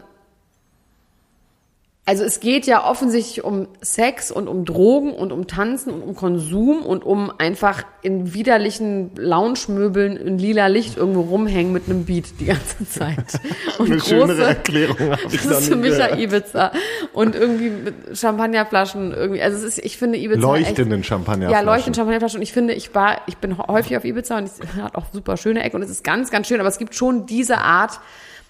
[2.07, 6.15] Also es geht ja offensichtlich um Sex und um Drogen und um Tanzen und um
[6.15, 12.39] Konsum und um einfach in widerlichen Lounge-Möbeln in lila Licht irgendwo rumhängen mit einem Beat
[12.39, 13.17] die ganze Zeit.
[13.77, 16.17] Und Eine schönere Erklärung habe ich das ist für mich ja.
[16.17, 16.71] Ibiza.
[17.11, 19.41] Und irgendwie mit Champagnerflaschen irgendwie.
[19.41, 21.65] Also es ist, ich finde Ibiza Leuchtenden echt, Champagnerflaschen.
[21.65, 22.37] Ja, leuchtende Champagnerflaschen.
[22.37, 25.35] Und ich finde, ich war, ich bin häufig auf Ibiza und es hat auch super
[25.35, 26.61] schöne Ecken und es ist ganz, ganz schön.
[26.61, 27.99] Aber es gibt schon diese Art,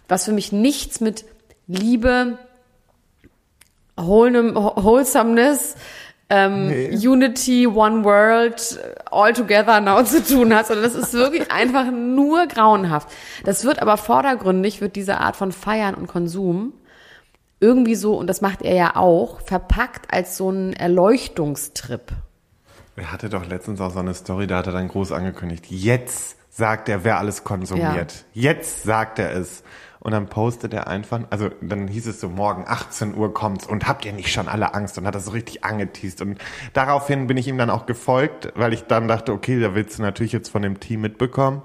[0.08, 1.26] was für mich nichts mit
[1.66, 2.38] Liebe,
[3.98, 5.76] Wholesomeness,
[6.30, 8.80] ähm, Unity, One World,
[9.12, 13.10] All Together now zu tun hat, sondern das ist wirklich einfach nur grauenhaft.
[13.44, 16.74] Das wird aber vordergründig, wird diese Art von Feiern und Konsum
[17.60, 22.12] irgendwie so, und das macht er ja auch, verpackt als so ein Erleuchtungstrip.
[22.96, 25.66] Er hatte doch letztens auch so eine Story, da hat er dann groß angekündigt.
[25.70, 28.26] Jetzt sagt er, wer alles konsumiert.
[28.34, 29.64] Jetzt sagt er es.
[30.08, 33.90] Und dann postet er einfach, also dann hieß es so, morgen 18 Uhr kommt's und
[33.90, 34.98] habt ihr nicht schon alle Angst?
[34.98, 36.22] Und hat das so richtig angeteased.
[36.22, 36.40] Und
[36.72, 40.04] daraufhin bin ich ihm dann auch gefolgt, weil ich dann dachte, okay, da willst du
[40.04, 41.62] natürlich jetzt von dem Team mitbekommen.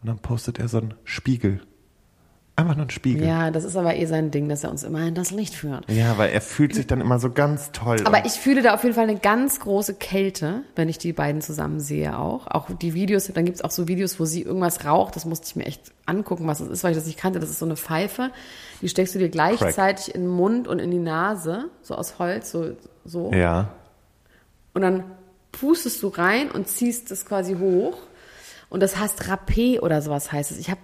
[0.00, 1.60] Und dann postet er so einen Spiegel.
[2.54, 3.26] Einfach nur einen Spiegel.
[3.26, 5.90] Ja, das ist aber eh sein Ding, dass er uns immer in das Licht führt.
[5.90, 8.02] Ja, weil er fühlt sich dann immer so ganz toll.
[8.04, 11.40] Aber ich fühle da auf jeden Fall eine ganz große Kälte, wenn ich die beiden
[11.40, 12.46] zusammen sehe auch.
[12.48, 15.16] Auch die Videos, dann gibt's auch so Videos, wo sie irgendwas raucht.
[15.16, 17.40] Das musste ich mir echt angucken, was das ist, weil ich das nicht kannte.
[17.40, 18.30] Das ist so eine Pfeife.
[18.82, 22.50] Die steckst du dir gleichzeitig in den Mund und in die Nase, so aus Holz,
[22.50, 22.76] so,
[23.06, 23.32] so.
[23.32, 23.70] ja.
[24.74, 25.04] Und dann
[25.52, 27.96] pustest du rein und ziehst das quasi hoch.
[28.68, 30.58] Und das heißt Rapé oder sowas heißt es.
[30.58, 30.80] Ich habe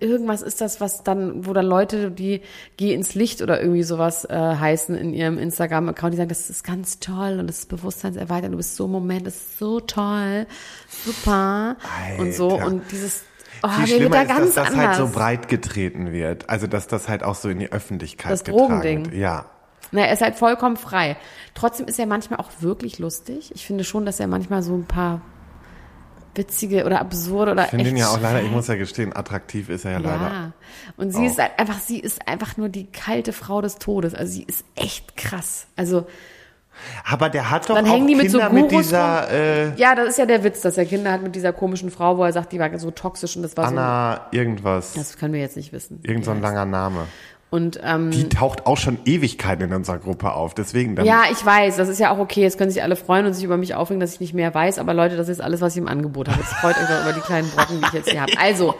[0.00, 2.42] irgendwas ist das, was dann, wo dann Leute, die
[2.76, 6.64] geh ins Licht oder irgendwie sowas äh, heißen in ihrem Instagram-Account, die sagen, das ist
[6.64, 10.46] ganz toll und das ist bewusstseinserweiternd, du bist so im Moment, das ist so toll,
[11.04, 11.76] super
[12.18, 12.66] und so Alter.
[12.66, 13.22] und dieses
[13.62, 14.86] oh, Viel schlimmer ist, dass das anders.
[14.86, 16.48] halt so breit getreten wird.
[16.48, 19.04] Also, dass das halt auch so in die Öffentlichkeit Das getragen Drogending.
[19.06, 19.14] wird.
[19.14, 19.46] Ja.
[19.92, 21.16] Na, er ist halt vollkommen frei.
[21.54, 23.52] Trotzdem ist er manchmal auch wirklich lustig.
[23.54, 25.20] Ich finde schon, dass er manchmal so ein paar
[26.34, 29.68] witzige oder absurde oder Ich finde ihn ja auch leider, ich muss ja gestehen, attraktiv
[29.68, 30.30] ist er ja, leider.
[30.30, 30.52] Ja.
[30.96, 31.30] Und sie auch.
[31.30, 34.14] ist halt einfach, sie ist einfach nur die kalte Frau des Todes.
[34.14, 35.66] Also sie ist echt krass.
[35.76, 36.06] Also
[37.04, 39.94] Aber der hat doch Dann auch hängen die mit so Kinder mit dieser äh, ja,
[39.94, 42.32] das ist ja der Witz, dass er Kinder hat mit dieser komischen Frau, wo er
[42.32, 44.94] sagt, die war so toxisch und das war Anna irgendwas.
[44.94, 45.00] so.
[45.00, 46.00] Das können wir jetzt nicht wissen.
[46.02, 47.06] Irgend so ein langer Name.
[47.52, 50.54] Und ähm, Die taucht auch schon Ewigkeiten in unserer Gruppe auf.
[50.54, 51.04] Deswegen dann.
[51.04, 52.40] ja, ich weiß, das ist ja auch okay.
[52.40, 54.78] Jetzt können sich alle freuen und sich über mich aufregen, dass ich nicht mehr weiß.
[54.78, 56.40] Aber Leute, das ist alles, was ich im Angebot habe.
[56.40, 58.32] Jetzt freut euch doch über die kleinen Brocken, die ich jetzt hier habe.
[58.40, 58.74] Also,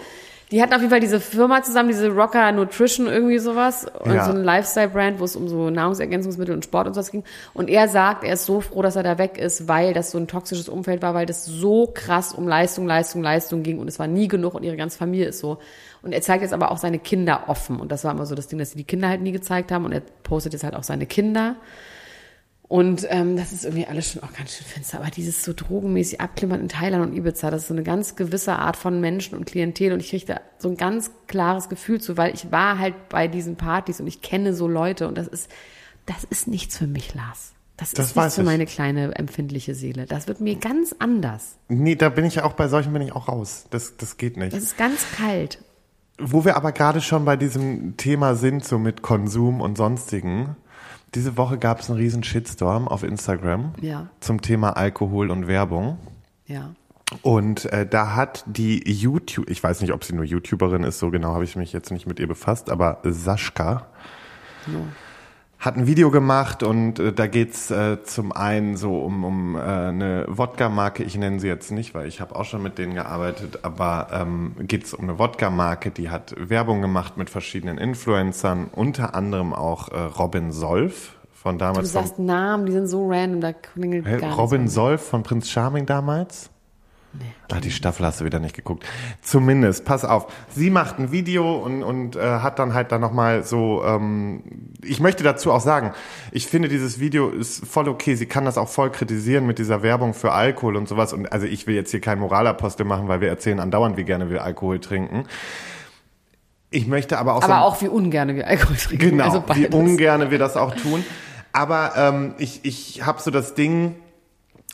[0.53, 3.86] die hatten auf jeden Fall diese Firma zusammen, diese Rocker Nutrition irgendwie sowas.
[4.05, 4.26] Und Ja.
[4.26, 7.24] so ein Lifestyle-Brand, wo es um so Nahrungsergänzungsmittel und Sport und sowas ging.
[7.55, 10.18] Und er sagt, er ist so froh, dass er da weg ist, weil das so
[10.18, 13.98] ein toxisches Umfeld war, weil das so krass um Leistung, Leistung, Leistung ging und es
[13.98, 15.59] war nie genug und ihre ganze Familie ist so.
[16.03, 17.80] Und er zeigt jetzt aber auch seine Kinder offen.
[17.80, 19.86] Und das war immer so das Ding, dass sie die Kinder halt nie gezeigt haben.
[19.86, 21.57] Und er postet jetzt halt auch seine Kinder.
[22.72, 24.98] Und ähm, das ist irgendwie alles schon auch ganz schön finster.
[24.98, 28.54] Aber dieses so drogenmäßig Abklimmern in Thailand und Ibiza, das ist so eine ganz gewisse
[28.54, 29.92] Art von Menschen und Klientel.
[29.92, 33.28] Und ich kriege da so ein ganz klares Gefühl zu, weil ich war halt bei
[33.28, 35.06] diesen Partys und ich kenne so Leute.
[35.06, 35.50] Und das ist,
[36.06, 37.52] das ist nichts für mich, Lars.
[37.76, 40.06] Das, Das ist nichts für meine kleine empfindliche Seele.
[40.06, 41.58] Das wird mir ganz anders.
[41.68, 43.66] Nee, da bin ich ja auch bei solchen bin ich auch raus.
[43.68, 44.54] Das, das geht nicht.
[44.54, 45.58] Das ist ganz kalt.
[46.18, 50.56] Wo wir aber gerade schon bei diesem Thema sind, so mit Konsum und sonstigen.
[51.14, 54.08] Diese Woche gab es einen riesen Shitstorm auf Instagram Ja.
[54.20, 55.98] zum Thema Alkohol und Werbung.
[56.46, 56.74] Ja.
[57.20, 61.10] Und äh, da hat die YouTube, ich weiß nicht, ob sie nur YouTuberin ist, so
[61.10, 63.86] genau habe ich mich jetzt nicht mit ihr befasst, aber Sascha
[65.64, 69.60] hat ein Video gemacht und äh, da geht's äh, zum einen so um, um äh,
[69.60, 73.60] eine Wodka-Marke, ich nenne sie jetzt nicht, weil ich habe auch schon mit denen gearbeitet,
[73.62, 79.52] aber ähm, geht's um eine Wodka-Marke, die hat Werbung gemacht mit verschiedenen Influencern, unter anderem
[79.52, 81.92] auch äh, Robin Solf von Du damals.
[81.92, 84.34] vom- sagst Namen, die sind so random, da klingelt Hä, gar.
[84.34, 86.50] Robin Solf von Prinz Charming damals?
[87.52, 88.86] Ah, die Staffel hast du wieder nicht geguckt.
[89.20, 90.32] Zumindest, pass auf.
[90.48, 94.42] Sie macht ein Video und, und äh, hat dann halt dann nochmal so, ähm,
[94.82, 95.92] ich möchte dazu auch sagen,
[96.30, 98.14] ich finde dieses Video ist voll okay.
[98.14, 101.12] Sie kann das auch voll kritisieren mit dieser Werbung für Alkohol und sowas.
[101.12, 104.30] Und also ich will jetzt hier keinen Moralapostel machen, weil wir erzählen andauernd, wie gerne
[104.30, 105.26] wir Alkohol trinken.
[106.70, 109.10] Ich möchte aber auch so Aber auch wie ungern wir Alkohol trinken.
[109.10, 111.04] Genau, also wie ungerne wir das auch tun.
[111.52, 113.96] Aber ähm, ich, ich habe so das Ding,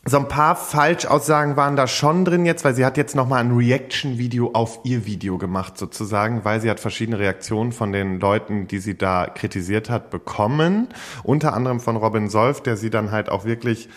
[0.04, 3.56] so ein paar Falschaussagen waren da schon drin jetzt, weil sie hat jetzt nochmal ein
[3.56, 8.78] Reaction-Video auf ihr Video gemacht sozusagen, weil sie hat verschiedene Reaktionen von den Leuten, die
[8.78, 10.88] sie da kritisiert hat, bekommen.
[11.24, 13.88] Unter anderem von Robin Solf, der sie dann halt auch wirklich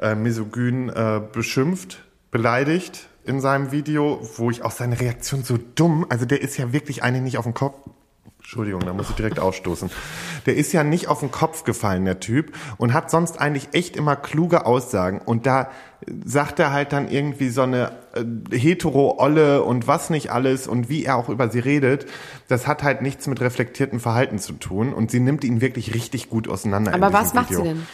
[0.00, 1.98] äh, misogyn äh, beschimpft,
[2.30, 6.72] beleidigt in seinem Video, wo ich auch seine Reaktion so dumm, also der ist ja
[6.72, 7.78] wirklich eigentlich nicht auf den Kopf
[8.50, 9.92] Entschuldigung, da muss ich direkt ausstoßen.
[10.44, 13.94] Der ist ja nicht auf den Kopf gefallen, der Typ, und hat sonst eigentlich echt
[13.94, 15.20] immer kluge Aussagen.
[15.24, 15.70] Und da
[16.24, 18.24] sagt er halt dann irgendwie so eine äh,
[18.56, 22.06] hetero-Olle und was nicht alles und wie er auch über sie redet,
[22.48, 24.94] das hat halt nichts mit reflektiertem Verhalten zu tun.
[24.94, 26.92] Und sie nimmt ihn wirklich richtig gut auseinander.
[26.92, 27.62] in Aber was macht Video.
[27.62, 27.86] sie denn?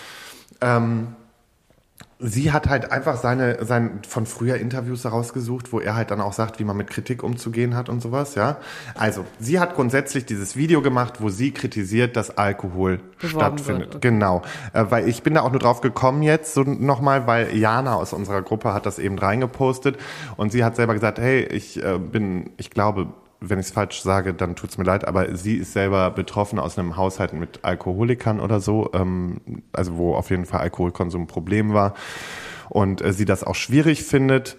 [2.18, 6.32] Sie hat halt einfach seine, sein, von früher Interviews herausgesucht, wo er halt dann auch
[6.32, 8.56] sagt, wie man mit Kritik umzugehen hat und sowas, ja.
[8.94, 13.80] Also, sie hat grundsätzlich dieses Video gemacht, wo sie kritisiert, dass Alkohol Beworben stattfindet.
[13.80, 14.10] wird, okay.
[14.10, 14.42] Genau.
[14.72, 18.12] Äh, weil ich bin da auch nur drauf gekommen jetzt, so nochmal, weil Jana aus
[18.14, 19.98] unserer Gruppe hat das eben reingepostet
[20.36, 23.08] und sie hat selber gesagt, hey, ich äh, bin, ich glaube,
[23.41, 26.78] wenn ich es falsch sage, dann tut's mir leid, aber sie ist selber betroffen aus
[26.78, 29.41] einem Haushalt mit Alkoholikern oder so, ähm,
[29.72, 31.95] also wo auf jeden Fall Alkoholkonsum ein Problem war
[32.68, 34.57] und äh, sie das auch schwierig findet.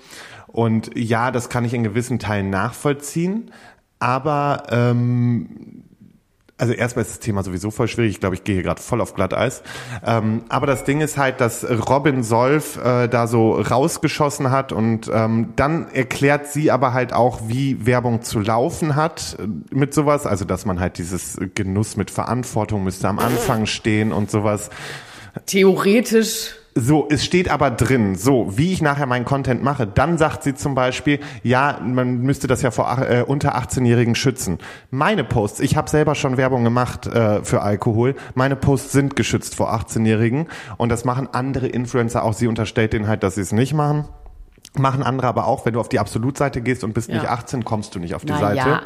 [0.48, 3.52] Und ja, das kann ich in gewissen Teilen nachvollziehen,
[4.00, 5.84] aber ähm,
[6.58, 8.12] also erstmal ist das Thema sowieso voll schwierig.
[8.12, 9.62] Ich glaube, ich gehe hier gerade voll auf Glatteis.
[10.05, 15.10] Ähm, aber das Ding ist halt, dass Robin Solf äh, da so rausgeschossen hat und
[15.14, 20.26] ähm, dann erklärt sie aber halt auch, wie Werbung zu laufen hat äh, mit sowas.
[20.26, 24.70] Also, dass man halt dieses Genuss mit Verantwortung müsste am Anfang stehen und sowas.
[25.45, 26.55] Theoretisch.
[26.80, 29.88] So, es steht aber drin, so, wie ich nachher meinen Content mache.
[29.88, 34.60] Dann sagt sie zum Beispiel, ja, man müsste das ja vor äh, unter 18-Jährigen schützen.
[34.92, 38.14] Meine Posts, ich habe selber schon Werbung gemacht äh, für Alkohol.
[38.36, 40.48] Meine Posts sind geschützt vor 18-Jährigen
[40.78, 42.34] und das machen andere Influencer auch.
[42.34, 44.06] Sie unterstellt denen halt, dass sie es nicht machen.
[44.78, 47.16] Machen andere aber auch, wenn du auf die Absolutseite gehst und bist Ja.
[47.16, 48.58] nicht 18, kommst du nicht auf die Na Seite.
[48.58, 48.82] ja.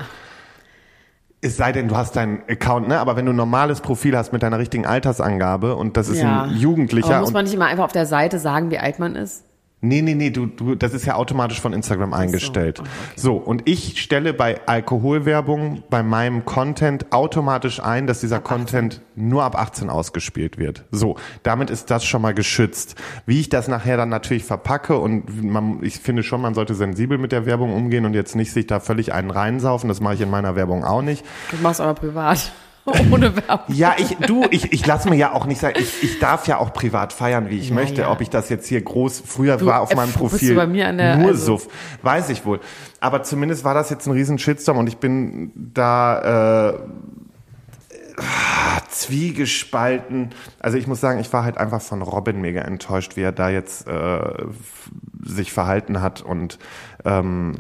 [1.44, 3.00] Es sei denn, du hast deinen Account, ne?
[3.00, 6.44] Aber wenn du ein normales Profil hast mit deiner richtigen Altersangabe und das ist ja.
[6.44, 9.16] ein Jugendlicher Aber muss man nicht immer einfach auf der Seite sagen, wie alt man
[9.16, 9.44] ist?
[9.84, 12.80] Nee, nee, nee, du, du, das ist ja automatisch von Instagram eingestellt.
[12.80, 12.90] okay.
[13.16, 19.44] So, und ich stelle bei Alkoholwerbung bei meinem Content automatisch ein, dass dieser Content nur
[19.44, 20.86] ab 18 ausgespielt wird.
[20.92, 22.94] So, damit ist das schon mal geschützt.
[23.26, 27.18] Wie ich das nachher dann natürlich verpacke und man, ich finde schon, man sollte sensibel
[27.18, 29.90] mit der Werbung umgehen und jetzt nicht sich da völlig einen reinsaufen.
[29.90, 31.26] Das mache ich in meiner Werbung auch nicht.
[31.50, 32.52] Du machst aber privat.
[33.12, 33.76] Ohne Werbung.
[33.76, 36.58] Ja, ich, du, ich, ich lasse mir ja auch nicht sagen, ich, ich darf ja
[36.58, 38.02] auch privat feiern, wie ich Ja, möchte.
[38.02, 38.12] ja.
[38.12, 41.28] Ob ich das jetzt hier groß, früher Du, war auf äh, meinem Profil der- nur
[41.30, 41.68] also- Suff,
[42.02, 42.60] weiß ich wohl.
[43.00, 46.80] Aber zumindest war das jetzt ein riesen Shitstorm und ich bin da, äh,
[48.18, 50.30] ah, zwiegespalten.
[50.60, 53.50] Also ich muss sagen, ich war halt einfach von Robin mega enttäuscht, wie er da
[53.50, 54.20] jetzt äh,
[55.24, 56.58] sich verhalten hat und
[57.06, 57.56] ähm,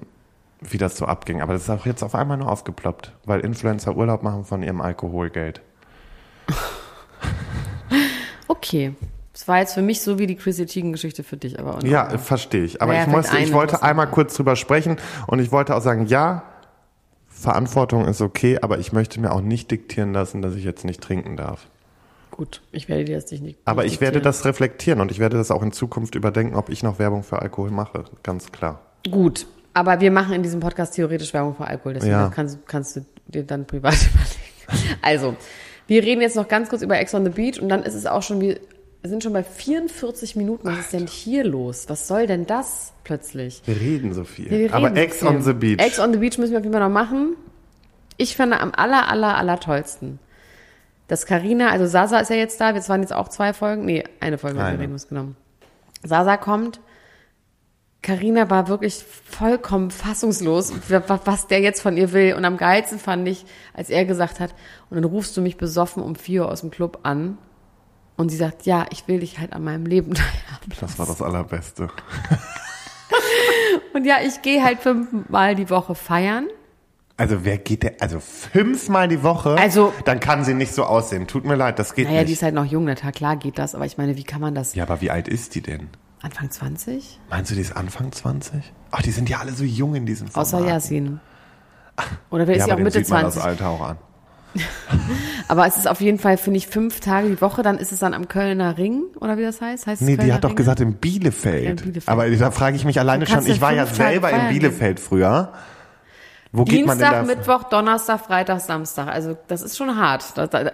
[0.61, 1.41] wie das so abging.
[1.41, 4.79] Aber das ist auch jetzt auf einmal nur aufgeploppt, weil Influencer Urlaub machen von ihrem
[4.81, 5.61] Alkoholgeld.
[8.47, 8.93] Okay.
[9.33, 12.11] Es war jetzt für mich so wie die Chrissy Teigen-Geschichte für dich, aber auch Ja,
[12.11, 12.81] äh, verstehe ich.
[12.81, 14.97] Aber Naja, ich, musste, ich wollte einmal man- kurz drüber sprechen
[15.27, 16.43] und ich wollte auch sagen, ja,
[17.29, 21.01] Verantwortung ist okay, aber ich möchte mir auch nicht diktieren lassen, dass ich jetzt nicht
[21.01, 21.67] trinken darf.
[22.29, 23.57] Gut, ich werde dir jetzt nicht.
[23.65, 26.69] Aber nicht ich werde das reflektieren und ich werde das auch in Zukunft überdenken, ob
[26.69, 28.03] ich noch Werbung für Alkohol mache.
[28.23, 28.81] Ganz klar.
[29.09, 32.25] Gut, aber wir machen in diesem Podcast theoretisch Werbung für Alkohol, deswegen Ja.
[32.27, 33.93] das kannst, kannst du dir dann privat
[34.69, 34.97] überlegen.
[35.01, 35.35] Also,
[35.87, 38.05] wir reden jetzt noch ganz kurz über Ex on the Beach und dann ist es
[38.05, 38.59] auch schon, wir
[39.03, 40.67] sind schon bei 44 Minuten.
[40.67, 41.85] Was ist denn hier los?
[41.87, 43.61] Was soll denn das plötzlich?
[43.65, 44.69] Wir reden so viel.
[44.71, 45.27] Aber reden so Ex viel.
[45.27, 45.79] on the Beach.
[45.79, 47.35] Ex on the Beach müssen wir auf jeden Fall noch machen.
[48.17, 50.19] Ich fand am aller, aller, aller tollsten.
[51.07, 52.73] Das Karina, also Sasa ist ja jetzt da.
[52.75, 53.83] Wir waren jetzt auch zwei Folgen.
[53.85, 55.35] Nee, eine Folge haben wir genommen.
[56.03, 56.79] Sasa kommt.
[58.01, 62.33] Karina war wirklich vollkommen fassungslos, wa- was der jetzt von ihr will.
[62.33, 64.55] Und am geilsten fand ich, als er gesagt hat,
[64.89, 67.37] und dann rufst du mich besoffen um vier Uhr aus dem Club an.
[68.17, 70.73] Und sie sagt, ja, ich will dich halt an meinem Leben teilhaben.
[70.79, 71.89] das war das Allerbeste.
[73.93, 76.47] Und ja, ich gehe halt fünfmal die Woche feiern.
[77.17, 77.95] Also wer geht der?
[77.99, 79.57] Also fünfmal die Woche?
[79.59, 81.27] Also- Dann kann sie nicht so aussehen.
[81.27, 82.33] Tut mir leid, das geht Naja, die nicht.
[82.33, 84.73] ist halt noch jung, na klar geht das, aber ich meine, wie kann man das?
[84.73, 85.89] ja, aber wie alt ist die denn?
[86.23, 87.19] Anfang 20?
[87.29, 88.61] Meinst du, die ist Anfang 20?
[88.91, 90.53] Ach, die sind ja alle so jung in diesem Format.
[90.53, 91.19] Außer Yasin.
[92.29, 93.35] Oder wer ist Ja, sie auch Mitte sieht man 20?
[93.41, 93.97] das Alter auch an.
[95.47, 97.99] Aber es ist auf jeden Fall, finde ich, fünf Tage die Woche, dann ist es
[97.99, 99.87] dann am Kölner Ring, oder wie das heißt?
[99.87, 100.57] heißt Nee, die Kölner hat doch Ringe?
[100.57, 101.63] gesagt in Bielefeld.
[101.63, 102.07] Ja, in Bielefeld.
[102.09, 104.99] Aber da frage ich mich alleine schon, ich in war ja selber in feiern Bielefeld
[104.99, 105.53] früher.
[106.51, 107.25] Wo geht man Dienstag?
[107.25, 109.07] Mittwoch, Donnerstag, Freitag, Samstag.
[109.07, 110.25] Also das ist schon hart.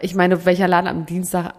[0.01, 1.53] Ich meine, welcher Laden am Dienstag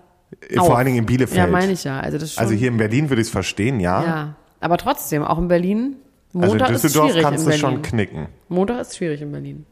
[0.54, 0.74] Vor auf?
[0.76, 1.38] allen Dingen in Bielefeld.
[1.38, 2.00] Ja, meine ich ja.
[2.00, 4.02] Also das ist schon, Also hier in Berlin würde ich es verstehen, ja.
[4.04, 5.96] Ja, aber trotzdem, auch in Berlin.
[6.34, 8.28] also Montag in ist Düsseldorf schwierig kannst in du schon knicken.
[8.48, 9.66] Montag ist schwierig in Berlin.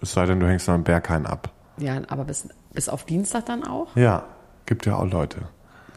[0.00, 1.50] Es sei denn, du hängst noch im Berghain ab.
[1.78, 3.94] Ja, aber bis, bis auf Dienstag dann auch?
[3.96, 4.24] Ja,
[4.66, 5.38] gibt ja auch Leute.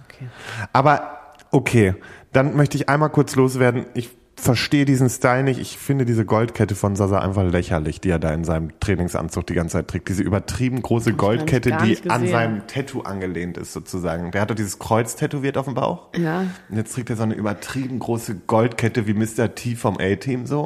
[0.07, 0.28] Okay.
[0.74, 1.20] Aber
[1.51, 1.95] okay,
[2.32, 3.86] dann möchte ich einmal kurz loswerden.
[3.93, 4.09] Ich
[4.42, 5.60] verstehe diesen Style nicht.
[5.60, 9.54] Ich finde diese Goldkette von Sasa einfach lächerlich, die er da in seinem Trainingsanzug die
[9.54, 10.10] ganze Zeit trägt.
[10.10, 14.32] Diese übertrieben große Goldkette, die an seinem Tattoo angelehnt ist sozusagen.
[14.32, 16.08] Der hat doch dieses Kreuz tätowiert auf dem Bauch.
[16.18, 16.46] Ja.
[16.70, 19.54] Und jetzt trägt er so eine übertrieben große Goldkette wie Mr.
[19.54, 20.66] T vom A-Team so.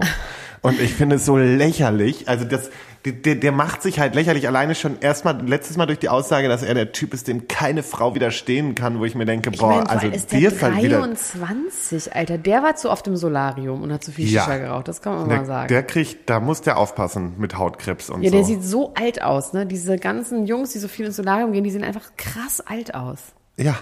[0.62, 2.30] Und ich finde es so lächerlich.
[2.30, 2.72] Also das,
[3.14, 6.64] der, der macht sich halt lächerlich alleine schon erstmal letztes Mal durch die Aussage, dass
[6.64, 9.68] er der Typ ist, dem keine Frau widerstehen kann, wo ich mir denke, Ich boah,
[9.78, 11.00] meine, also ist der fällt wieder.
[11.00, 12.38] 23, Alter.
[12.38, 14.44] Der war zu oft im Solarium und hat zu viel Ja.
[14.44, 14.88] Shisha geraucht.
[14.88, 15.68] Das kann man Der, mal sagen.
[15.68, 18.36] der kriegt, da muss der aufpassen mit Hautkrebs und ja, so.
[18.38, 19.66] der sieht so alt aus, ne?
[19.66, 23.20] Diese ganzen Jungs, die so viel ins Solarium gehen, die sehen einfach krass alt aus.
[23.58, 23.76] ja.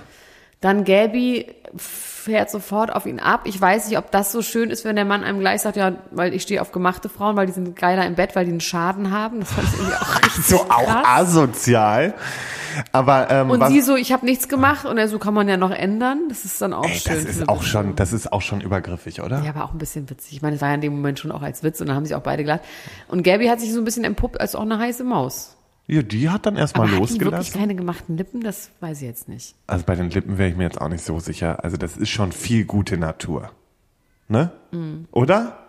[0.64, 3.42] Dann Gabi fährt sofort auf ihn ab.
[3.44, 5.92] Ich weiß nicht, ob das so schön ist, wenn der Mann einem gleich sagt, ja,
[6.12, 8.62] weil ich stehe auf gemachte Frauen, weil die sind geiler im Bett, weil die einen
[8.62, 9.42] Schaden haben.
[9.42, 11.06] Das fand ich irgendwie auch richtig So auch krass.
[11.06, 12.14] asozial.
[12.94, 15.58] Aber ähm, Und sie so, ich habe nichts gemacht und er so kann man ja
[15.58, 16.22] noch ändern.
[16.30, 17.14] Das ist dann auch ey, schön.
[17.14, 19.42] das ist auch schon, das ist auch schon übergriffig, oder?
[19.44, 20.32] Ja, aber auch ein bisschen witzig.
[20.32, 22.06] Ich meine, es war ja in dem Moment schon auch als Witz und dann haben
[22.06, 22.62] sie auch beide gelacht.
[23.10, 25.58] Und Gabi hat sich so ein bisschen empuppt als auch eine heiße Maus.
[25.86, 27.60] Ja, die hat dann erstmal Aber hat die wirklich losgelassen.
[27.60, 28.42] keine gemachten Lippen?
[28.42, 29.56] Das weiß ich jetzt nicht.
[29.68, 31.64] Also bei den Lippen wäre ich mir jetzt auch nicht so sicher.
[31.64, 33.52] Also das ist schon viel gute Natur.
[34.30, 34.52] Ne?
[34.72, 35.08] Mhm.
[35.12, 35.60] Oder?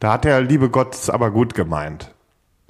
[0.00, 2.14] Da hat der liebe Gott es aber gut gemeint.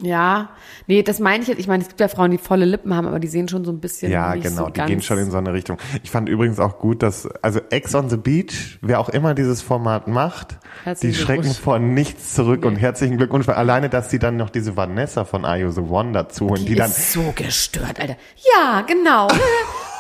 [0.00, 0.50] Ja,
[0.86, 1.58] nee, das meine ich jetzt.
[1.58, 3.72] Ich meine, es gibt ja Frauen, die volle Lippen haben, aber die sehen schon so
[3.72, 5.78] ein bisschen Ja, genau, so die gehen schon in so eine Richtung.
[6.04, 9.60] Ich fand übrigens auch gut, dass, also Ex on the Beach, wer auch immer dieses
[9.60, 13.48] Format macht, Herzlichen die schrecken vor nichts zurück und herzlichen Glückwunsch.
[13.48, 16.66] Alleine, dass sie dann noch diese Vanessa von Are You the One dazu holen, die,
[16.66, 18.16] Die, dann, ist so gestört, Alter.
[18.54, 19.28] Ja, genau.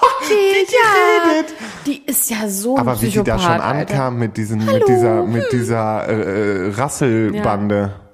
[0.00, 1.44] Okay, ja.
[1.86, 3.64] Die ist ja so ein aber wie sie da schon Alter.
[3.64, 7.76] ankam mit diesen, mit dieser, mit dieser äh, Rasselbande.
[7.76, 8.07] Ja,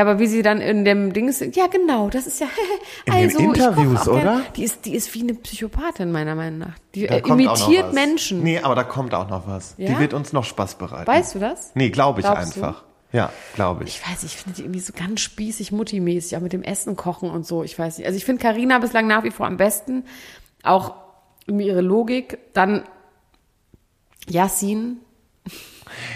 [0.00, 2.46] aber wie sie dann in dem Ding ist, ja genau, das ist ja,
[3.04, 4.42] In den also, Interviews, oder?
[4.56, 6.78] Die ist, die ist wie eine Psychopathin, meiner Meinung nach.
[6.94, 7.92] Die äh, imitiert.
[7.92, 8.42] Menschen.
[8.42, 9.76] Nee, aber da kommt auch noch was.
[9.76, 9.98] Die Ja?
[9.98, 11.06] wird uns noch Spaß bereiten.
[11.06, 11.72] Weißt du das?
[11.74, 12.60] Nee, glaube ich Glaubst du?
[12.62, 12.84] einfach.
[13.12, 13.96] Ja, glaube ich.
[14.00, 17.28] Ich weiß ich finde die irgendwie so ganz spießig, muttimäßig, auch mit dem Essen kochen
[17.30, 17.62] und so.
[17.62, 18.06] Ich weiß nicht.
[18.06, 20.04] Also ich finde Karina bislang nach wie vor am besten.
[20.62, 20.94] Auch
[21.46, 22.38] ihre Logik.
[22.54, 22.84] Dann
[24.30, 24.98] Yassin.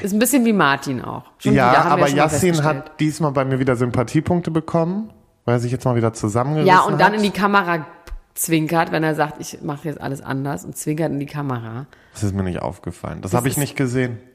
[0.03, 1.25] Ist ein bisschen wie Martin auch.
[1.39, 5.13] Schon ja, aber Yassin hat diesmal bei mir wieder Sympathiepunkte bekommen,
[5.45, 7.17] weil er sich jetzt mal wieder zusammengerissen Ja, und dann hat.
[7.17, 7.87] in die Kamera
[8.35, 11.87] zwinkert, wenn er sagt, ich mache jetzt alles anders und zwinkert in die Kamera.
[12.13, 13.21] Das ist mir nicht aufgefallen.
[13.23, 14.19] Das, habe ich nicht gesehen.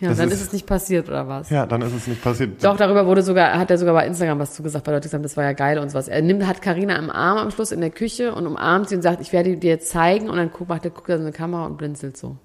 [0.00, 1.48] Ja, Das dann ist- ist, es nicht passiert, oder was?
[1.48, 2.64] Ja, dann ist es nicht passiert.
[2.64, 5.22] Doch, darüber wurde sogar, hat er sogar bei Instagram was zugesagt, weil Leute gesagt haben,
[5.22, 6.08] das war ja geil und sowas.
[6.08, 9.02] Er nimmt, hat Karina im Arm am Schluss in der Küche und umarmt sie und
[9.02, 11.66] sagt, ich werde dir zeigen und dann guckt, macht er, guckt er so eine Kamera
[11.66, 12.36] und blinzelt so.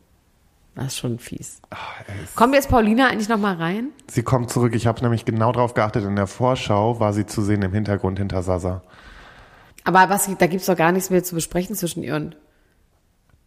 [0.75, 1.61] Das ist schon fies.
[2.35, 3.89] Kommt jetzt Paulina eigentlich noch mal rein?
[4.07, 4.75] Sie kommt zurück.
[4.75, 6.03] Ich habe nämlich genau drauf geachtet.
[6.03, 8.81] In der Vorschau war sie zu sehen im Hintergrund hinter Sasa.
[9.85, 12.35] Aber was, da gibt's doch gar nichts mehr zu besprechen zwischen ihr und,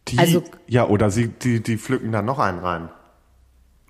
[0.07, 2.89] Die, Also- ja, oder sie, die, die pflücken da noch einen rein.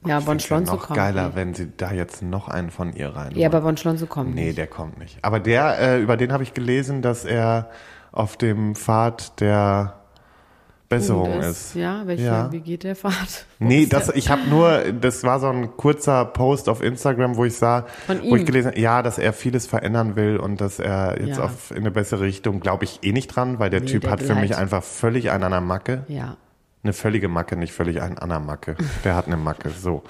[0.06, 0.98] ja, Bon Wär Schlonzo noch kommt.
[0.98, 1.36] geiler, nicht.
[1.38, 3.32] wenn sie da jetzt noch einen von ihr rein.
[3.38, 4.58] Ja, aber Bon Schlonzo kommt nee, nicht.
[4.58, 5.18] der kommt nicht.
[5.22, 7.70] Aber der, äh, über den habe ich gelesen, dass er
[8.12, 9.99] auf dem Pfad der
[10.90, 11.76] Besserung ist.
[11.76, 12.52] Ja, welche, Ja.
[12.52, 13.46] wie geht der Fahrt?
[13.60, 17.56] Nee, das, ich habe nur, das war so ein kurzer Post auf Instagram, wo ich
[17.56, 17.86] sah,
[18.24, 21.44] wo ich gelesen habe, ja, dass er vieles verändern will und dass er jetzt Ja.
[21.46, 24.12] auf in eine bessere Richtung, glaube ich, eh nicht dran, weil der Nee, Typ der
[24.12, 26.06] hat für mich einfach völlig einen an der Macke.
[26.08, 26.38] Ja.
[26.82, 28.76] Eine völlige Macke, nicht völlig ein an der Macke.
[29.04, 30.02] Der hat eine Macke, so.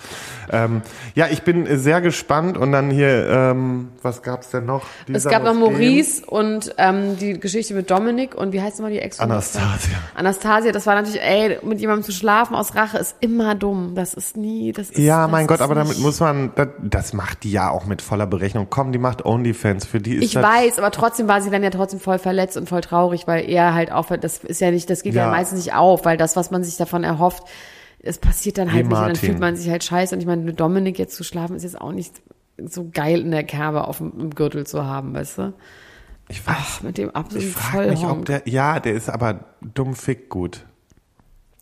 [0.51, 0.83] Ähm,
[1.15, 4.83] ja, ich bin sehr gespannt und dann hier, ähm, was gab's denn noch?
[5.07, 5.77] Es Dieser gab noch muss gehen.
[5.79, 9.97] Maurice und ähm, die Geschichte mit Dominik und wie heißt nochmal die ex Anastasia.
[10.13, 13.93] Anastasia, das war natürlich, ey, mit jemandem zu schlafen aus Rache ist immer dumm.
[13.95, 14.99] Das ist nie, das ist.
[14.99, 18.03] Ja, das mein Gott, aber damit muss man, das, das macht die ja auch mit
[18.03, 18.67] voller Berechnung.
[18.69, 21.63] Komm, die macht Onlyfans, für die ist Ich das, weiß, aber trotzdem war sie dann
[21.63, 24.87] ja trotzdem voll verletzt und voll traurig, weil er halt auch, das ist ja nicht,
[24.91, 25.31] das geht ja, Ja.
[25.31, 27.43] meistens nicht auf, weil das, was man sich davon erhofft,
[28.01, 29.29] es passiert dann halt Wie nicht und dann Martin.
[29.29, 30.15] fühlt man sich halt scheiße.
[30.15, 32.21] Und ich meine, mit Dominik jetzt zu schlafen ist jetzt auch nicht
[32.65, 35.53] so geil in der Kerbe auf dem Gürtel zu haben, weißt du?
[36.29, 39.45] ich weiß, Ach, mit dem absoluten ich frage mich, ob der, ja, der ist aber
[39.61, 40.65] dumm fick gut.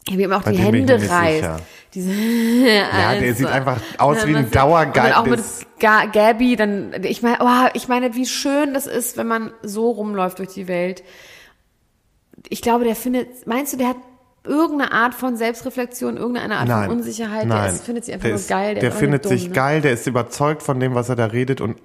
[0.09, 1.63] Ja, wie ihm auch Bei die Hände reißt.
[1.93, 5.41] Diese, Ja, der sieht einfach aus wie ein dann auch mit.
[5.79, 9.89] Ga Gabby, dann, ich meine, oh, ich meine, wie schön das ist, wenn man so
[9.91, 11.03] rumläuft durch die Welt.
[12.49, 13.97] Ich glaube, der findet, meinst du, der hat
[14.47, 16.89] irgendeine Art von Selbstreflexion, irgendeine Art Nein.
[16.89, 17.47] von Unsicherheit?
[17.47, 17.63] Nein.
[17.63, 18.75] Der ist, findet sich einfach der nur ist, geil.
[18.75, 19.53] Der, auch findet dumm, sich ne?
[19.53, 21.77] geil, der ist überzeugt von dem, was er da redet und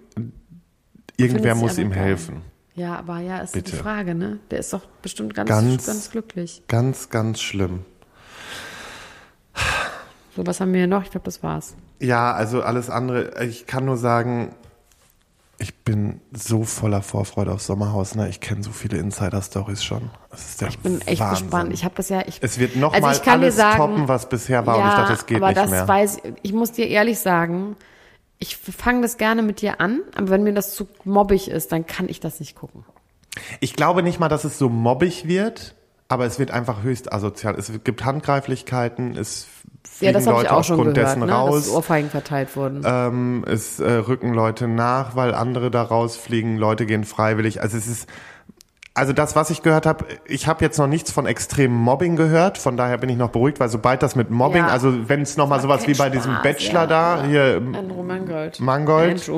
[1.16, 2.04] irgendwer muss ihm einfach geil.
[2.06, 2.42] helfen.
[2.74, 3.72] Ja, aber ja, ist Bitte.
[3.72, 4.38] die Frage, ne?
[4.50, 6.62] Der ist doch bestimmt ganz, Ganz- ganz, glücklich.
[6.68, 7.84] Ganz, ganz schlimm.
[10.34, 11.02] So, was haben wir hier noch?
[11.02, 11.74] Ich glaube, das war's.
[12.00, 14.54] Ja, also alles andere, ich kann nur sagen,
[15.62, 18.28] ich bin so voller Vorfreude auf Sommerhaus, ne?
[18.28, 20.10] Ich kenne so viele Insider-Stories schon.
[20.30, 21.46] Das ist der Ich bin echt Wahnsinn.
[21.46, 21.72] gespannt.
[21.72, 23.76] Ich habe das ja, ich, Es wird noch Also mal ich kann dir alles sagen-
[23.78, 25.86] toppen, was bisher war und ich dachte, es geht aber nicht das mehr.
[25.88, 26.32] weiß ich.
[26.42, 27.76] Ich muss dir ehrlich sagen,
[28.38, 31.86] ich fange das gerne mit dir an, aber wenn mir das zu mobbig ist, dann
[31.86, 32.84] kann ich das nicht gucken.
[33.60, 35.74] Ich glaube nicht mal, dass es so mobbig wird,
[36.08, 37.54] aber es wird einfach höchst asozial.
[37.56, 41.36] Es gibt Handgreiflichkeiten, es Ja, fliegen ich Leute auch schon aufgrund gehört, dessen ne, dass
[41.36, 41.70] raus.
[41.70, 42.82] Ohrfeigen verteilt wurden.
[42.84, 46.56] Ähm, es äh, rücken Leute nach, weil andere da rausfliegen.
[46.56, 47.60] Leute gehen freiwillig.
[47.62, 48.08] Also es ist,
[48.94, 52.58] also das, was ich gehört habe, ich habe jetzt noch nichts von extremem Mobbing gehört.
[52.58, 54.68] Von daher bin ich noch beruhigt, weil sobald das mit Mobbing, Ja.
[54.68, 57.24] also wenn es noch mal macht sowas wie bei diesem Spaß, Bachelor ja, da ja.
[57.24, 58.60] hier Andrew Mangold.
[58.60, 59.30] Mangold.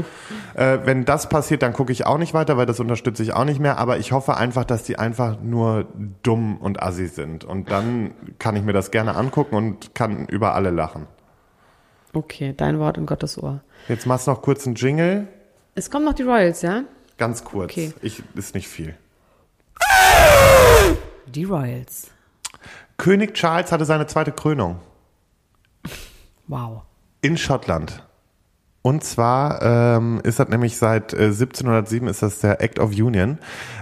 [0.55, 3.45] Äh, wenn das passiert, dann gucke ich auch nicht weiter, weil das unterstütze ich auch
[3.45, 3.79] nicht mehr.
[3.79, 5.87] Aber ich hoffe einfach, dass die einfach nur
[6.25, 7.45] dumm und assi sind.
[7.45, 11.07] Und dann kann ich mir das gerne angucken und kann über alle lachen.
[12.13, 13.61] Okay, dein Wort in Gottes Ohr.
[13.89, 15.29] Jetzt machst du noch kurz einen Jingle.
[15.77, 16.83] Es kommen noch die Royals, ja?
[17.19, 17.71] Ganz kurz.
[17.73, 17.93] Okay.
[18.03, 18.97] Ich, ist nicht viel.
[21.27, 22.09] Die Royals.
[22.97, 24.79] König Charles hatte seine zweite Krönung
[26.47, 26.83] Wow.
[27.23, 28.05] in Schottland.
[28.87, 33.39] Und zwar ähm, ist das nämlich seit äh, 1707 ist das der Act of Union.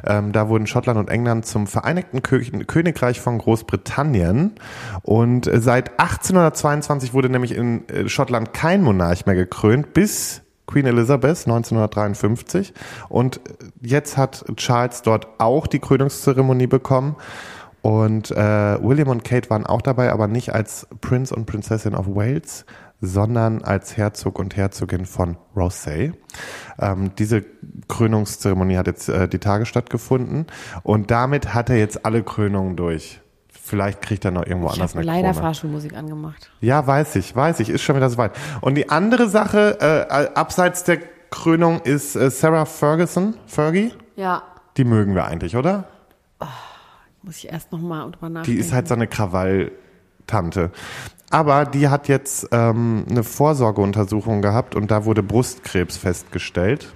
[0.07, 4.55] Ähm, da wurden Schottland und England zum Vereinigten Kö Königreich von Großbritannien.
[5.03, 10.87] Und äh, seit 1822 wurde nämlich in äh, Schottland kein Monarch mehr gekrönt, bis Queen
[10.87, 12.73] Elizabeth 1953.
[13.09, 13.41] Und
[13.81, 17.17] jetzt hat Charles dort auch die Krönungszeremonie bekommen.
[17.83, 18.37] Und äh,
[18.81, 22.65] William und Kate waren auch dabei, aber nicht als Prince und Prinzessin of Wales,
[23.01, 26.13] sondern als Herzog und Herzogin von Rothesay.
[26.79, 27.45] Ähm, diese
[27.89, 30.47] Krönungszeremonie hat jetzt äh, die Tage stattgefunden
[30.85, 33.21] und damit hat er jetzt alle Krönungen durch.
[33.65, 35.43] Vielleicht kriegt er noch irgendwo Ich anders habe eine leider Krone.
[35.47, 36.51] Fahrschulmusik angemacht.
[36.61, 38.33] Ja, weiß ich, weiß ich, ist schon wieder soweit.
[38.61, 40.99] Und die andere Sache, äh, abseits der
[41.31, 43.93] Krönung, ist äh, Sarah Ferguson, Fergie.
[44.17, 44.43] Ja.
[44.77, 45.85] Die mögen wir eigentlich, oder?
[47.23, 48.61] Muss ich erst noch mal drüber Die nachdenken.
[48.61, 50.73] ist halt so eine Krawalltante.
[51.31, 56.93] Aber die hat jetzt ähm, eine Vorsorgeuntersuchung gehabt und da wurde Brustkrebs festgestellt.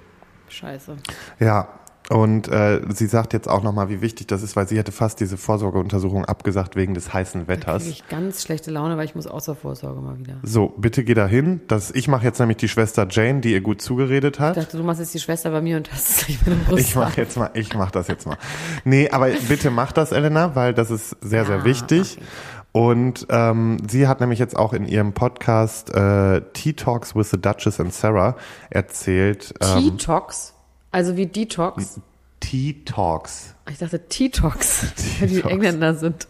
[0.48, 0.96] Scheiße.
[1.38, 1.68] Ja.
[2.08, 5.18] Und äh, sie sagt jetzt auch nochmal, wie wichtig das ist, weil sie hätte fast
[5.18, 7.84] diese Vorsorgeuntersuchung abgesagt wegen des heißen Wetters.
[7.86, 10.36] ich ganz schlechte Laune, weil ich muss außer Vorsorge mal wieder.
[10.44, 11.62] So, bitte geh da hin.
[11.66, 14.56] Das, ich mache jetzt nämlich die Schwester Jane, die ihr gut zugeredet hat.
[14.56, 16.78] Ich dachte, du machst jetzt die Schwester bei mir und hast gleich meine Brust.
[16.88, 18.36] Ich mach jetzt mal, ich mach das jetzt mal.
[18.84, 22.18] Nee, aber bitte mach das, Elena, weil das ist sehr, sehr Ja, wichtig.
[22.18, 22.26] okay.
[22.72, 27.40] Und ähm, sie hat nämlich jetzt auch in ihrem Podcast äh, Tea Talks with the
[27.40, 28.36] Duchess and Sarah
[28.68, 29.54] erzählt.
[29.62, 30.52] Ähm, Detox,
[30.96, 32.00] also wie Detox.
[32.40, 33.54] Tea Talks.
[33.68, 34.86] Ich dachte Detox,
[35.20, 35.42] weil die.
[35.42, 36.26] Engländer sind.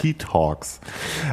[0.00, 0.78] Tea Talks.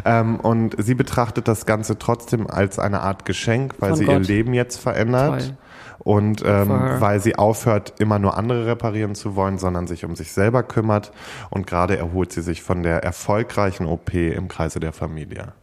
[0.04, 4.16] Ähm, und sie betrachtet das Ganze trotzdem als eine Art Geschenk, weil Von sie Gott.
[4.16, 5.42] ihr Leben jetzt verändert.
[5.42, 5.58] Toll.
[6.00, 10.32] Und ähm, weil sie aufhört, immer nur andere reparieren zu wollen, sondern sich um sich
[10.32, 11.12] selber kümmert.
[11.52, 15.54] Und gerade erholt sie sich von der erfolgreichen OP im Kreise der Familie.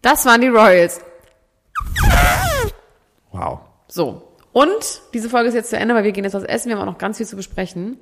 [0.00, 1.02] Das waren die Royals.
[3.32, 3.60] Wow.
[3.88, 4.27] So.
[4.58, 6.68] Und diese Folge ist jetzt zu Ende, weil wir gehen jetzt was essen.
[6.68, 7.96] Wir haben auch noch ganz viel zu besprechen.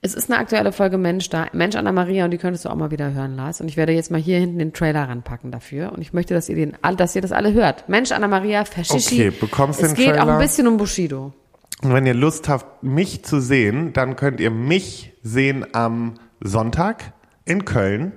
[0.00, 1.46] Es ist eine aktuelle Folge Mensch da.
[1.52, 3.60] Mensch Anna Maria und die könntest du auch mal wieder hören, Lars.
[3.60, 5.92] Und ich werde jetzt mal hier hinten den Trailer ranpacken dafür.
[5.92, 7.88] Und ich möchte, dass ihr den, dass ihr das alle hört.
[7.88, 9.28] Mensch Anna Maria, Fashishi.
[9.28, 10.32] Okay, bekommst Es den geht auch Trailer?
[10.32, 11.32] ein bisschen um Bushido.
[11.80, 17.12] Und wenn ihr Lust habt, mich zu sehen, dann könnt ihr mich sehen am Sonntag
[17.44, 18.14] in Köln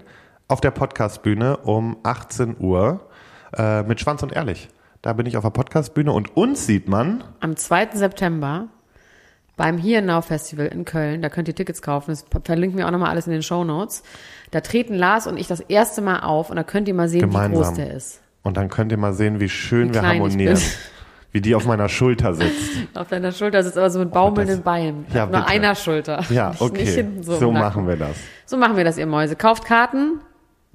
[0.48, 3.08] auf der Podcastbühne um 18 Uhr
[3.56, 4.68] äh, mit Schwanz und Ehrlich.
[5.02, 7.90] Da bin ich auf der Podcastbühne und uns sieht man Am 2.
[7.94, 8.68] September
[9.56, 11.22] beim Here Now Festival in Köln.
[11.22, 12.12] Da könnt ihr Tickets kaufen.
[12.12, 14.04] Das verlinken wir auch nochmal alles in den Show Notes.
[14.52, 17.22] Da treten Lars und ich das erste Mal auf und da könnt ihr mal sehen,
[17.22, 17.76] wie groß gemeinsam.
[17.76, 18.22] der ist.
[18.44, 20.60] Und dann könnt ihr mal sehen, wie schön Wie wir harmonieren.
[21.34, 22.72] Wie die auf meiner Schulter sitzt.
[22.96, 25.06] Auf deiner Schulter sitzt aber so mit baumelnden das- Beinen.
[25.14, 25.52] Ja, Auf nur bitte.
[25.52, 26.24] einer Schulter.
[26.30, 27.06] Ja, okay.
[27.22, 27.36] So.
[27.36, 28.16] so machen wir das.
[28.46, 29.36] So machen wir das, ihr Mäuse.
[29.36, 30.22] Kauft Karten.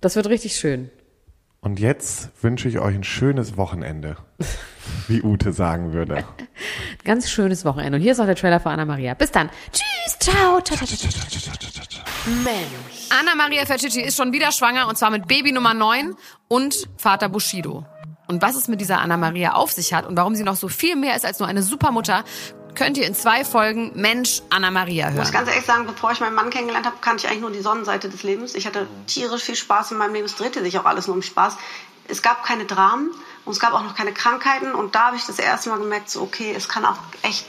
[0.02, 0.90] Das wird richtig schön.
[1.64, 4.16] Und jetzt wünsche ich euch ein schönes Wochenende.
[5.06, 6.24] Wie Ute sagen würde.
[7.04, 7.96] Ganz schönes Wochenende.
[7.96, 9.14] Und hier ist auch der Trailer für Anna Maria.
[9.14, 9.48] Bis dann.
[9.70, 10.18] Tschüss.
[10.18, 10.60] Ciao.
[10.60, 12.04] ciao, ciao, ciao, ciao, ciao, ciao, ciao.
[12.42, 13.08] Mensch.
[13.10, 16.16] Anna Maria Fercici ist schon wieder schwanger und zwar mit Baby Nummer 9
[16.48, 17.86] und Vater Bushido.
[18.26, 20.66] Und was es mit dieser Anna Maria auf sich hat und warum sie noch so
[20.66, 22.24] viel mehr ist als nur eine Supermutter,
[22.74, 25.32] könnt ihr in zwei Folgen Mensch Anna Maria Ich muss hören.
[25.32, 28.08] ganz ehrlich sagen, bevor ich meinen Mann kennengelernt habe, kannte ich eigentlich nur die Sonnenseite
[28.08, 28.54] des Lebens.
[28.54, 30.26] Ich hatte tierisch viel Spaß in meinem Leben.
[30.26, 31.56] Es drehte sich auch alles nur um Spaß.
[32.08, 33.10] Es gab keine Dramen
[33.44, 34.74] und es gab auch noch keine Krankheiten.
[34.74, 37.44] Und da habe ich das erste Mal gemerkt, so okay, es kann auch echt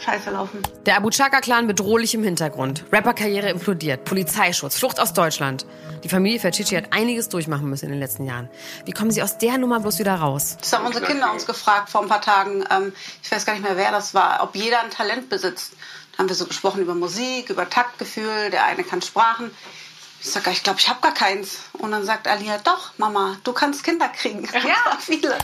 [0.00, 0.62] scheiße laufen.
[0.86, 2.84] Der Abu Chaka-Clan bedrohlich im Hintergrund.
[2.92, 4.04] Rapperkarriere implodiert.
[4.04, 4.78] Polizeischutz.
[4.78, 5.66] Flucht aus Deutschland.
[6.04, 8.48] Die Familie Fercici hat einiges durchmachen müssen in den letzten Jahren.
[8.84, 10.56] Wie kommen sie aus der Nummer bloß wieder raus?
[10.60, 12.64] Das haben unsere Kinder uns gefragt vor ein paar Tagen.
[12.70, 15.74] Ähm, ich weiß gar nicht mehr, wer das war, ob jeder ein Talent besitzt.
[16.12, 18.50] Da haben wir so gesprochen über Musik, über Taktgefühl.
[18.50, 19.50] Der eine kann Sprachen.
[20.20, 21.58] Ich sage, ich glaube, ich habe gar keins.
[21.72, 24.48] Und dann sagt Alia, doch, Mama, du kannst Kinder kriegen.
[24.52, 25.38] Ja, viele.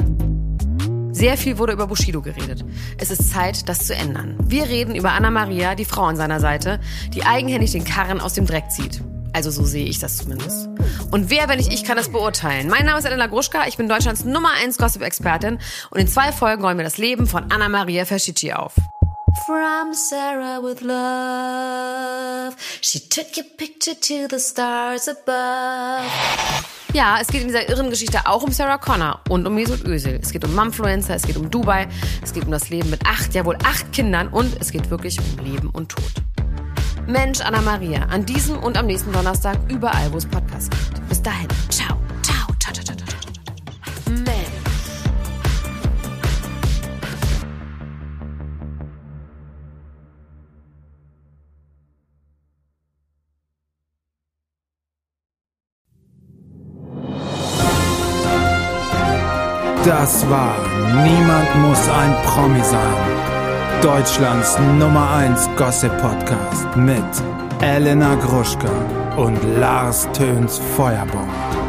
[1.19, 2.65] Sehr viel wurde über Bushido geredet.
[2.97, 4.37] Es ist Zeit, das zu ändern.
[4.41, 6.79] Wir reden über Anna Maria, die Frau an seiner Seite,
[7.13, 9.03] die eigenhändig den Karren aus dem Dreck zieht.
[9.33, 10.69] Also so sehe ich das zumindest.
[11.11, 12.69] Und wer, wenn nicht ich, kann das beurteilen?
[12.69, 15.59] Mein Name ist Elena Gruschka, ich bin Deutschlands Nummer 1 Gossip-Expertin
[15.91, 18.75] und in zwei Folgen räumen wir das Leben von Anna Maria Ferschicci auf.
[19.35, 26.09] From Sarah with love, she took your picture to the stars above.
[26.95, 30.19] Ja, es geht in dieser irren Geschichte auch um Sarah Connor und um Mesut Özil.
[30.23, 31.89] Es geht um Mumfluencer, es geht um Dubai,
[32.23, 35.19] es geht um das Leben mit acht, ja wohl acht Kindern und es geht wirklich
[35.19, 36.13] um Leben und Tod.
[37.07, 41.09] Mensch, Anna Maria, an diesem und am nächsten Donnerstag überall, wo es Podcasts gibt.
[41.09, 41.99] Bis dahin, ciao,
[59.89, 60.55] Das war
[61.03, 63.81] Niemand muss ein Promi sein.
[63.81, 67.03] Deutschlands Nummer 1 Gossip Podcast mit
[67.63, 68.69] Elena Gruschka
[69.17, 71.68] und Lars Töns Feuerbomb.